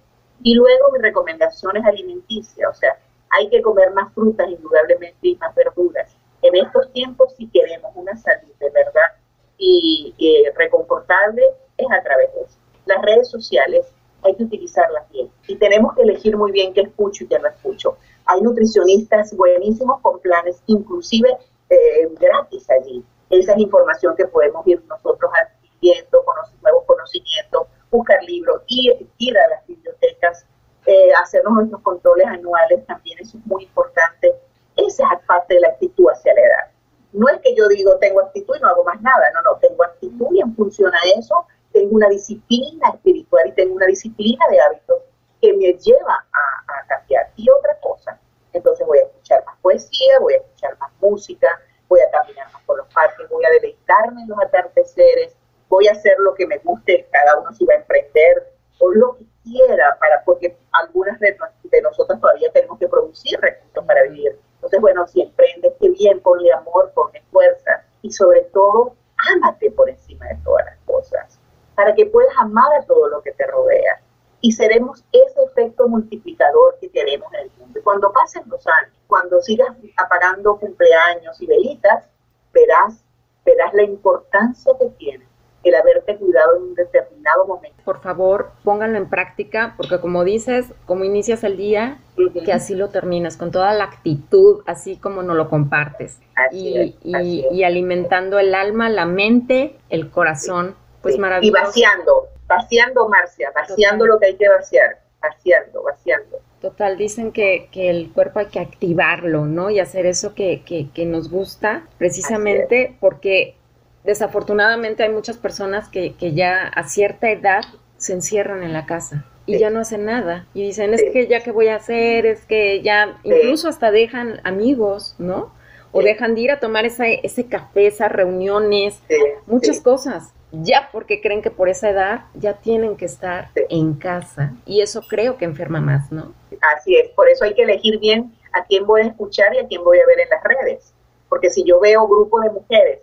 Y 0.43 0.55
luego 0.55 0.91
mi 0.93 0.99
recomendación 0.99 1.77
es 1.77 1.85
alimenticia, 1.85 2.69
o 2.69 2.75
sea, 2.75 2.99
hay 3.31 3.49
que 3.49 3.63
comer 3.63 3.93
más 3.93 4.13
frutas 4.13 4.49
indudablemente 4.49 5.29
y 5.29 5.37
más 5.37 5.55
verduras. 5.55 6.17
En 6.43 6.55
estos 6.57 6.93
tiempos, 6.93 7.35
si 7.37 7.49
queremos 7.49 7.91
una 7.95 8.17
salud 8.17 8.53
de 8.61 8.71
verdad 8.71 9.17
y 9.57 10.15
reconfortable, 10.57 11.43
es 11.79 11.87
a 11.91 12.03
través 12.03 12.33
de 12.35 12.43
eso. 12.43 12.59
Las 12.87 13.03
redes 13.03 13.31
sociales 13.31 13.93
hay 14.23 14.35
que 14.35 14.45
utilizarlas 14.45 15.09
bien 15.11 15.31
y 15.47 15.57
tenemos 15.57 15.95
que 15.95 16.03
elegir 16.03 16.37
muy 16.37 16.51
bien 16.53 16.73
qué 16.73 16.83
escucho 16.83 17.25
y 17.25 17.29
qué 17.29 17.39
no 17.39 17.49
escucho. 17.49 17.97
Hay 18.27 18.41
nutricionistas 18.41 19.37
buenísimos 19.37 20.01
con 20.01 20.19
planes, 20.21 20.63
inclusive 20.67 21.29
eh, 21.71 22.09
gratis 22.19 22.69
allí. 22.71 23.05
Esa 23.31 23.53
es 23.53 23.59
información 23.59 24.15
que 24.17 24.27
podemos 24.27 24.67
ir 24.67 24.83
nosotros 24.87 25.31
adquiriendo, 25.41 26.25
nuevos 26.63 26.85
conocimientos, 26.87 27.69
buscar 27.91 28.23
libros, 28.25 28.63
ir, 28.69 29.09
ir 29.19 29.39
a 29.39 29.49
las 29.49 29.67
bibliotecas, 29.67 30.47
eh, 30.87 31.13
hacernos 31.23 31.55
nuestros 31.55 31.83
controles 31.83 32.27
anuales, 32.27 32.85
también 32.87 33.19
eso 33.21 33.39
es 33.39 33.47
muy 33.47 33.65
importante. 33.65 34.35
Esa 34.77 35.05
es 35.15 35.27
parte 35.27 35.55
de 35.55 35.61
la 35.61 35.69
actitud 35.69 36.07
hacia 36.11 36.35
la 36.35 36.41
edad. 36.41 36.71
No 37.13 37.29
es 37.29 37.41
que 37.41 37.55
yo 37.55 37.69
digo 37.69 37.97
tengo 37.99 38.21
actitud 38.21 38.57
y 38.57 38.61
no 38.61 38.69
hago 38.69 38.85
más 38.85 39.01
nada, 39.01 39.31
no, 39.35 39.43
no, 39.43 39.59
tengo 39.59 39.85
actitud 39.85 40.27
y 40.33 40.41
en 40.41 40.55
función 40.57 40.93
a 40.93 41.19
eso 41.19 41.47
tengo 41.73 41.95
una 41.95 42.09
disciplina 42.09 42.89
espiritual 42.91 43.49
y 43.49 43.53
tengo 43.53 43.75
una 43.75 43.87
disciplina 43.87 44.45
de 44.51 44.61
hábitos 44.61 44.99
que 45.41 45.53
me 45.53 45.73
lleva 45.75 46.15
a, 46.15 46.81
a 46.81 46.87
cambiar. 46.87 47.31
Y 47.37 47.49
otra 47.51 47.79
cosa, 47.81 48.19
entonces 48.53 48.87
voy 48.87 48.99
a 48.99 49.03
escuchar 49.03 49.45
más 49.45 49.57
poesía, 49.61 50.19
voy 50.21 50.35
a 50.35 50.37
escuchar 50.39 50.77
más 50.79 50.91
música, 51.01 51.49
voy 51.95 52.01
a 52.01 52.11
caminar 52.11 52.53
más 52.53 52.63
por 52.65 52.79
los 52.79 52.93
parques, 52.93 53.29
voy 53.29 53.45
a 53.45 53.51
deleitarme 53.51 54.23
en 54.23 54.29
los 54.29 54.39
atardeceres, 54.41 55.37
voy 55.69 55.87
a 55.87 55.93
hacer 55.93 56.17
lo 56.19 56.35
que 56.35 56.45
me 56.45 56.59
guste, 56.59 57.07
cada 57.13 57.39
uno 57.39 57.53
se 57.53 57.65
va 57.65 57.75
a 57.75 57.77
emprender 57.77 58.53
o 58.81 58.93
lo 58.93 59.17
que 59.17 59.25
quiera, 59.45 59.97
para, 60.01 60.25
porque 60.25 60.57
algunas 60.73 61.21
de, 61.21 61.37
de 61.63 61.83
nosotras 61.83 62.21
todavía 62.21 62.51
tenemos 62.53 62.81
que 62.81 62.89
producir 62.89 63.39
recursos 63.41 63.85
para 63.85 64.03
vivir. 64.03 64.37
Entonces, 64.57 64.81
bueno, 64.81 65.07
si 65.07 65.23
emprendes, 65.23 65.73
qué 65.81 65.91
bien, 65.91 66.21
ponle 66.21 66.53
amor, 66.53 66.91
ponle 66.95 67.23
fuerza 67.31 67.85
y 68.03 68.11
sobre 68.11 68.41
todo, 68.53 68.97
ámate 69.37 69.71
por 69.71 69.89
encima 69.89 70.27
de 70.27 70.39
todas 70.43 70.67
las 70.67 70.79
cosas, 70.87 71.39
para 71.77 71.95
que 71.95 72.07
puedas 72.07 72.35
amar 72.39 72.73
a 72.81 72.85
todo 72.87 73.07
lo 73.07 73.23
que 73.23 73.31
te 73.33 73.47
rodea 73.47 74.01
y 74.45 74.53
seremos 74.53 75.03
ese 75.11 75.43
efecto 75.43 75.89
multiplicador 75.89 76.77
que 76.79 76.91
queremos 76.91 77.33
en 77.33 77.47
el 77.47 77.51
mundo. 77.59 77.81
Cuando 77.83 78.13
pasen 78.13 78.43
los 78.47 78.63
años, 78.67 78.93
cuando 79.07 79.41
sigas 79.41 79.75
apagando 79.97 80.59
cumpleaños 80.59 81.41
y 81.41 81.47
velitas, 81.47 82.05
verás, 82.53 83.03
verás 83.47 83.73
la 83.73 83.85
importancia 83.85 84.71
que 84.79 84.91
tiene 84.99 85.25
el 85.63 85.75
haberte 85.75 86.19
cuidado 86.19 86.59
en 86.59 86.63
un 86.65 86.75
determinado 86.75 87.47
momento. 87.47 87.79
Por 87.87 88.03
favor, 88.03 88.51
pónganlo 88.65 88.99
en 88.99 89.09
práctica, 89.09 89.73
porque 89.79 89.99
como 89.99 90.25
dices, 90.25 90.67
como 90.85 91.05
inicias 91.05 91.43
el 91.43 91.57
día, 91.57 92.03
que 92.45 92.53
así 92.53 92.75
lo 92.75 92.91
terminas, 92.91 93.39
con 93.39 93.51
toda 93.51 93.73
la 93.73 93.85
actitud, 93.85 94.63
así 94.67 94.99
como 94.99 95.23
nos 95.23 95.37
lo 95.39 95.49
compartes. 95.49 96.21
y, 96.53 96.95
y, 97.03 97.65
alimentando 97.65 98.39
el 98.39 98.55
alma, 98.55 98.91
la 98.91 99.07
mente, 99.07 99.79
el 99.89 100.11
corazón, 100.11 100.75
pues 101.01 101.19
maravilloso. 101.19 101.59
Y 101.59 101.65
vaciando, 101.65 102.29
vaciando, 102.47 103.09
Marcia, 103.09 103.51
vaciando 103.55 104.07
lo 104.07 104.19
que 104.19 104.27
hay 104.27 104.37
que 104.37 104.49
vaciar, 104.49 105.01
vaciando, 105.21 105.83
vaciando. 105.83 106.41
Total, 106.61 106.97
dicen 106.97 107.33
que, 107.33 107.69
que, 107.71 107.91
el 107.91 108.11
cuerpo 108.13 108.39
hay 108.39 108.47
que 108.47 108.61
activarlo, 108.61 109.45
¿no? 109.45 109.71
Y 109.71 109.81
hacer 109.81 110.07
eso 110.07 110.35
que, 110.35 110.63
que, 110.65 110.91
que 110.91 111.05
nos 111.05 111.31
gusta, 111.31 111.87
precisamente 111.99 112.97
porque 113.01 113.57
desafortunadamente 114.03 115.03
hay 115.03 115.11
muchas 115.11 115.37
personas 115.37 115.89
que, 115.89 116.15
que 116.15 116.33
ya 116.33 116.69
a 116.69 116.89
cierta 116.89 117.31
edad 117.31 117.63
se 117.97 118.13
encierran 118.13 118.63
en 118.63 118.73
la 118.73 118.87
casa 118.87 119.27
y 119.47 119.59
ya 119.59 119.71
no 119.71 119.81
hacen 119.81 120.05
nada. 120.05 120.47
Y 120.55 120.63
dicen, 120.63 120.95
es 120.95 121.03
que 121.13 121.27
ya 121.27 121.41
qué 121.41 121.51
voy 121.51 121.69
a 121.69 121.77
hacer, 121.77 122.27
es 122.27 122.45
que 122.47 122.83
ya, 122.83 123.19
incluso 123.25 123.69
hasta 123.69 123.91
dejan 123.91 124.41
amigos, 124.45 125.17
¿no? 125.19 125.53
O 125.93 126.03
dejan 126.03 126.35
de 126.35 126.43
ir 126.43 126.51
a 126.51 126.61
tomar 126.61 126.85
esa, 126.87 127.07
ese 127.07 127.47
café, 127.47 127.87
esas 127.87 128.11
reuniones, 128.11 129.01
muchas 129.47 129.81
cosas. 129.81 130.33
Ya 130.63 130.89
porque 130.93 131.21
creen 131.21 131.43
que 131.43 131.51
por 131.51 131.69
esa 131.69 131.91
edad 131.91 132.25
ya 132.35 132.55
tienen 132.55 132.97
que 132.97 133.07
estar 133.07 133.51
en 133.69 133.95
casa. 133.95 134.53
Y 134.67 134.81
eso 134.81 135.03
creo 135.09 135.37
que 135.37 135.45
enferma 135.45 135.81
más, 135.81 136.13
¿no? 136.13 136.33
Así 136.77 136.97
es, 136.97 137.09
por 137.11 137.29
eso 137.29 137.45
hay 137.45 137.55
que 137.55 137.63
elegir 137.63 137.99
bien 137.99 138.35
a 138.53 138.65
quién 138.65 138.87
voy 138.87 139.03
a 139.03 139.07
escuchar 139.07 139.55
y 139.55 139.59
a 139.59 139.67
quién 139.67 139.83
voy 139.83 139.99
a 139.99 140.07
ver 140.07 140.21
en 140.21 140.29
las 140.31 140.43
redes. 140.45 140.95
Porque 141.29 141.51
si 141.51 141.65
yo 141.65 141.81
veo 141.81 142.07
grupos 142.07 142.43
de 142.43 142.51
mujeres 142.51 143.01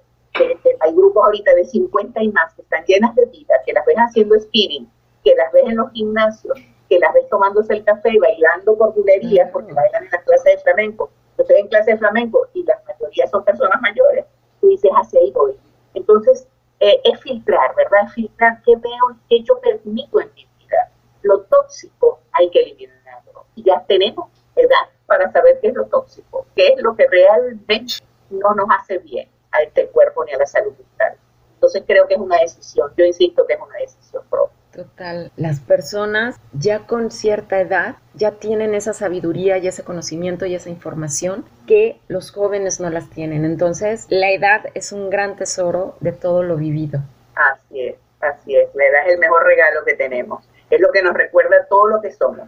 hay 0.79 0.93
grupos 0.93 1.25
ahorita 1.25 1.53
de 1.55 1.65
50 1.65 2.23
y 2.23 2.29
más 2.29 2.53
que 2.53 2.61
están 2.61 2.83
llenas 2.85 3.15
de 3.15 3.25
vida, 3.25 3.53
que 3.65 3.73
las 3.73 3.85
ves 3.85 3.97
haciendo 3.97 4.39
spinning, 4.39 4.89
que 5.23 5.35
las 5.35 5.51
ves 5.51 5.63
en 5.65 5.77
los 5.77 5.91
gimnasios, 5.91 6.57
que 6.89 6.99
las 6.99 7.13
ves 7.13 7.27
tomándose 7.29 7.73
el 7.73 7.83
café 7.83 8.09
y 8.11 8.17
bailando 8.17 8.77
por 8.77 8.93
bulerías 8.93 9.49
porque 9.51 9.73
bailan 9.73 10.05
en 10.05 10.11
las 10.11 10.23
clases 10.23 10.55
de 10.55 10.57
flamenco. 10.59 11.09
Yo 11.37 11.43
estoy 11.43 11.61
en 11.61 11.67
clase 11.67 11.91
de 11.91 11.97
flamenco 11.97 12.47
y 12.53 12.63
la 12.63 12.75
mayoría 12.87 13.27
son 13.27 13.43
personas 13.43 13.81
mayores. 13.81 14.25
Tú 14.59 14.67
dices, 14.67 14.91
hacia 14.93 15.19
ahí 15.19 15.31
voy. 15.31 15.53
Entonces, 15.93 16.47
eh, 16.81 16.99
es 17.03 17.19
filtrar, 17.21 17.75
¿verdad? 17.75 18.07
Es 18.07 18.13
filtrar 18.13 18.59
qué 18.65 18.75
veo, 18.75 19.17
qué 19.29 19.43
yo 19.43 19.59
permito 19.61 20.19
en 20.19 20.33
mi 20.33 20.47
vida. 20.57 20.91
Lo 21.21 21.41
tóxico 21.43 22.21
hay 22.31 22.49
que 22.49 22.59
eliminarlo. 22.59 23.45
Y 23.55 23.63
ya 23.63 23.85
tenemos 23.87 24.31
edad 24.55 24.89
para 25.05 25.31
saber 25.31 25.59
qué 25.61 25.67
es 25.67 25.75
lo 25.75 25.85
tóxico, 25.85 26.47
qué 26.55 26.69
es 26.69 26.81
lo 26.81 26.95
que 26.95 27.05
realmente 27.07 28.03
no 28.31 28.55
nos 28.55 28.67
hace 28.79 28.97
bien 28.97 29.29
a 29.51 29.61
este 29.61 29.87
cuerpo 29.89 30.25
ni 30.25 30.33
a 30.33 30.39
la 30.39 30.45
salud 30.47 30.73
mental. 30.75 31.17
Entonces 31.53 31.83
creo 31.85 32.07
que 32.07 32.15
es 32.15 32.19
una 32.19 32.37
decisión, 32.37 32.91
yo 32.97 33.05
insisto 33.05 33.45
que 33.45 33.53
es 33.53 33.59
una 33.61 33.77
decisión 33.77 34.23
propia. 34.27 34.57
Total, 34.73 35.31
las 35.35 35.59
personas 35.59 36.39
ya 36.53 36.87
con 36.87 37.11
cierta 37.11 37.59
edad 37.59 37.95
ya 38.13 38.31
tienen 38.31 38.73
esa 38.73 38.93
sabiduría 38.93 39.57
y 39.57 39.67
ese 39.67 39.83
conocimiento 39.83 40.45
y 40.45 40.55
esa 40.55 40.69
información 40.69 41.45
que 41.67 41.99
los 42.07 42.31
jóvenes 42.31 42.79
no 42.79 42.89
las 42.89 43.09
tienen. 43.09 43.43
Entonces, 43.43 44.05
la 44.09 44.31
edad 44.31 44.65
es 44.73 44.93
un 44.93 45.09
gran 45.09 45.35
tesoro 45.35 45.97
de 45.99 46.13
todo 46.13 46.41
lo 46.43 46.55
vivido. 46.55 47.01
Así 47.35 47.87
es, 47.87 47.95
así 48.21 48.55
es. 48.55 48.73
La 48.73 48.85
edad 48.85 49.07
es 49.07 49.13
el 49.13 49.19
mejor 49.19 49.43
regalo 49.43 49.83
que 49.85 49.95
tenemos. 49.95 50.47
Es 50.69 50.79
lo 50.79 50.91
que 50.91 51.01
nos 51.01 51.15
recuerda 51.15 51.65
todo 51.69 51.87
lo 51.87 52.01
que 52.01 52.13
somos 52.13 52.47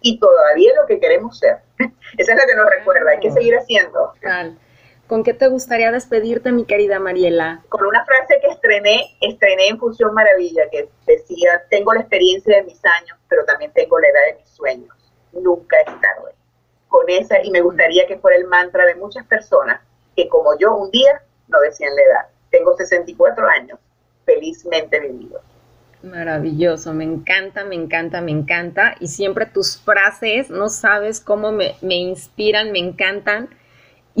y 0.00 0.18
todavía 0.18 0.72
lo 0.74 0.86
que 0.86 0.98
queremos 0.98 1.38
ser. 1.38 1.58
Esa 2.18 2.32
es 2.32 2.38
lo 2.40 2.46
que 2.46 2.56
nos 2.56 2.68
recuerda. 2.68 3.12
Hay 3.12 3.20
que 3.20 3.30
seguir 3.30 3.54
haciendo. 3.56 4.12
Total. 4.20 4.58
¿Con 5.10 5.24
qué 5.24 5.34
te 5.34 5.48
gustaría 5.48 5.90
despedirte, 5.90 6.52
mi 6.52 6.66
querida 6.66 7.00
Mariela? 7.00 7.64
Con 7.68 7.84
una 7.84 8.04
frase 8.04 8.38
que 8.40 8.46
estrené, 8.46 9.16
estrené 9.20 9.66
en 9.66 9.76
Función 9.76 10.14
Maravilla, 10.14 10.62
que 10.70 10.88
decía, 11.04 11.64
tengo 11.68 11.92
la 11.92 12.02
experiencia 12.02 12.58
de 12.58 12.62
mis 12.62 12.80
años, 12.84 13.18
pero 13.28 13.44
también 13.44 13.72
tengo 13.72 13.98
la 13.98 14.06
edad 14.06 14.20
de 14.28 14.38
mis 14.38 14.48
sueños. 14.50 14.94
Nunca 15.32 15.78
es 15.80 15.86
tarde. 16.00 16.32
Con 16.86 17.10
esa, 17.10 17.42
y 17.42 17.50
me 17.50 17.60
gustaría 17.60 18.06
que 18.06 18.18
fuera 18.18 18.36
el 18.36 18.46
mantra 18.46 18.86
de 18.86 18.94
muchas 18.94 19.26
personas 19.26 19.80
que 20.14 20.28
como 20.28 20.56
yo 20.56 20.76
un 20.76 20.92
día 20.92 21.20
no 21.48 21.58
decían 21.58 21.92
la 21.96 22.02
edad. 22.02 22.28
Tengo 22.52 22.76
64 22.76 23.48
años, 23.48 23.80
felizmente 24.24 25.00
vivido. 25.00 25.40
Maravilloso, 26.04 26.94
me 26.94 27.02
encanta, 27.02 27.64
me 27.64 27.74
encanta, 27.74 28.20
me 28.20 28.30
encanta. 28.30 28.94
Y 29.00 29.08
siempre 29.08 29.46
tus 29.46 29.76
frases, 29.76 30.50
no 30.50 30.68
sabes 30.68 31.20
cómo 31.20 31.50
me, 31.50 31.74
me 31.82 31.96
inspiran, 31.96 32.70
me 32.70 32.78
encantan 32.78 33.50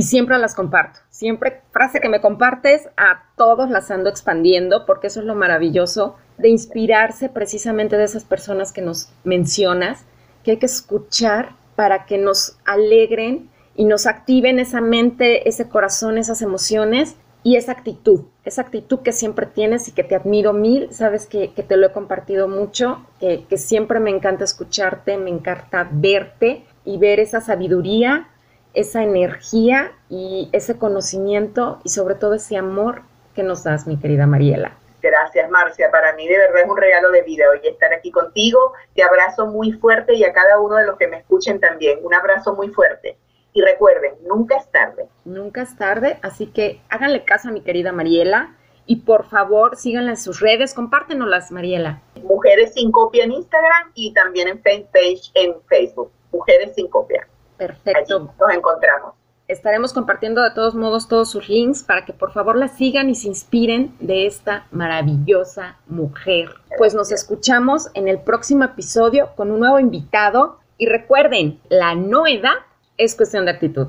y 0.00 0.02
siempre 0.02 0.38
las 0.38 0.54
comparto. 0.54 1.00
Siempre 1.10 1.60
frase 1.72 2.00
que 2.00 2.08
me 2.08 2.22
compartes, 2.22 2.88
a 2.96 3.22
todos 3.36 3.68
las 3.68 3.90
ando 3.90 4.08
expandiendo 4.08 4.86
porque 4.86 5.08
eso 5.08 5.20
es 5.20 5.26
lo 5.26 5.34
maravilloso 5.34 6.16
de 6.38 6.48
inspirarse 6.48 7.28
precisamente 7.28 7.98
de 7.98 8.04
esas 8.04 8.24
personas 8.24 8.72
que 8.72 8.80
nos 8.80 9.12
mencionas, 9.24 10.06
que 10.42 10.52
hay 10.52 10.56
que 10.56 10.64
escuchar 10.64 11.50
para 11.76 12.06
que 12.06 12.16
nos 12.16 12.56
alegren 12.64 13.50
y 13.76 13.84
nos 13.84 14.06
activen 14.06 14.58
esa 14.58 14.80
mente, 14.80 15.46
ese 15.46 15.68
corazón, 15.68 16.16
esas 16.16 16.40
emociones 16.40 17.16
y 17.42 17.56
esa 17.56 17.72
actitud, 17.72 18.22
esa 18.46 18.62
actitud 18.62 19.00
que 19.00 19.12
siempre 19.12 19.44
tienes 19.44 19.86
y 19.86 19.92
que 19.92 20.02
te 20.02 20.14
admiro 20.14 20.54
mil, 20.54 20.90
sabes 20.94 21.26
que, 21.26 21.48
te 21.48 21.76
lo 21.76 21.88
he 21.88 21.92
compartido 21.92 22.48
mucho, 22.48 23.04
que, 23.20 23.44
que 23.50 23.58
siempre 23.58 24.00
me 24.00 24.08
encanta 24.08 24.44
escucharte, 24.44 25.18
me 25.18 25.28
encanta 25.28 25.86
verte 25.92 26.64
y 26.86 26.96
ver 26.96 27.20
esa 27.20 27.42
sabiduría 27.42 28.30
esa 28.74 29.02
energía 29.02 29.92
y 30.08 30.48
ese 30.52 30.78
conocimiento 30.78 31.80
y 31.84 31.90
sobre 31.90 32.14
todo 32.14 32.34
ese 32.34 32.56
amor 32.56 33.02
que 33.34 33.42
nos 33.42 33.64
das, 33.64 33.86
mi 33.86 33.98
querida 33.98 34.26
Mariela. 34.26 34.72
Gracias, 35.02 35.50
Marcia. 35.50 35.90
Para 35.90 36.14
mí 36.14 36.28
de 36.28 36.36
verdad 36.36 36.62
es 36.62 36.68
un 36.68 36.76
regalo 36.76 37.10
de 37.10 37.22
vida 37.22 37.44
hoy 37.50 37.60
estar 37.66 37.92
aquí 37.92 38.10
contigo. 38.10 38.72
Te 38.94 39.02
abrazo 39.02 39.46
muy 39.46 39.72
fuerte 39.72 40.14
y 40.14 40.24
a 40.24 40.32
cada 40.32 40.60
uno 40.60 40.76
de 40.76 40.86
los 40.86 40.98
que 40.98 41.08
me 41.08 41.18
escuchen 41.18 41.58
también. 41.58 42.00
Un 42.02 42.14
abrazo 42.14 42.54
muy 42.54 42.68
fuerte. 42.68 43.16
Y 43.52 43.62
recuerden, 43.62 44.14
nunca 44.28 44.56
es 44.56 44.70
tarde. 44.70 45.08
Nunca 45.24 45.62
es 45.62 45.76
tarde, 45.76 46.18
así 46.22 46.46
que 46.46 46.80
háganle 46.88 47.24
caso 47.24 47.48
a 47.48 47.52
mi 47.52 47.62
querida 47.62 47.92
Mariela 47.92 48.54
y 48.86 48.96
por 48.96 49.28
favor 49.28 49.76
síganla 49.76 50.10
en 50.10 50.16
sus 50.16 50.40
redes, 50.40 50.74
compártenoslas, 50.74 51.50
Mariela. 51.50 52.02
Mujeres 52.22 52.74
sin 52.74 52.92
copia 52.92 53.24
en 53.24 53.32
Instagram 53.32 53.90
y 53.94 54.12
también 54.12 54.48
en 54.48 54.62
fanpage 54.62 55.32
en 55.34 55.54
Facebook. 55.68 56.12
Mujeres 56.30 56.74
sin 56.74 56.88
copia. 56.88 57.26
Perfecto. 57.60 58.32
nos 58.40 58.54
encontramos. 58.54 59.14
Estaremos 59.46 59.92
compartiendo 59.92 60.42
de 60.42 60.52
todos 60.52 60.74
modos 60.74 61.08
todos 61.08 61.30
sus 61.30 61.48
links 61.48 61.82
para 61.82 62.06
que 62.06 62.14
por 62.14 62.32
favor 62.32 62.56
la 62.56 62.68
sigan 62.68 63.10
y 63.10 63.14
se 63.14 63.28
inspiren 63.28 63.94
de 64.00 64.26
esta 64.26 64.66
maravillosa 64.70 65.76
mujer. 65.86 66.48
Pues 66.78 66.94
nos 66.94 67.12
escuchamos 67.12 67.90
en 67.94 68.08
el 68.08 68.20
próximo 68.20 68.64
episodio 68.64 69.30
con 69.36 69.50
un 69.50 69.60
nuevo 69.60 69.78
invitado 69.78 70.60
y 70.78 70.86
recuerden, 70.86 71.60
la 71.68 71.94
novedad 71.94 72.54
es 72.96 73.14
cuestión 73.14 73.44
de 73.44 73.50
actitud. 73.50 73.88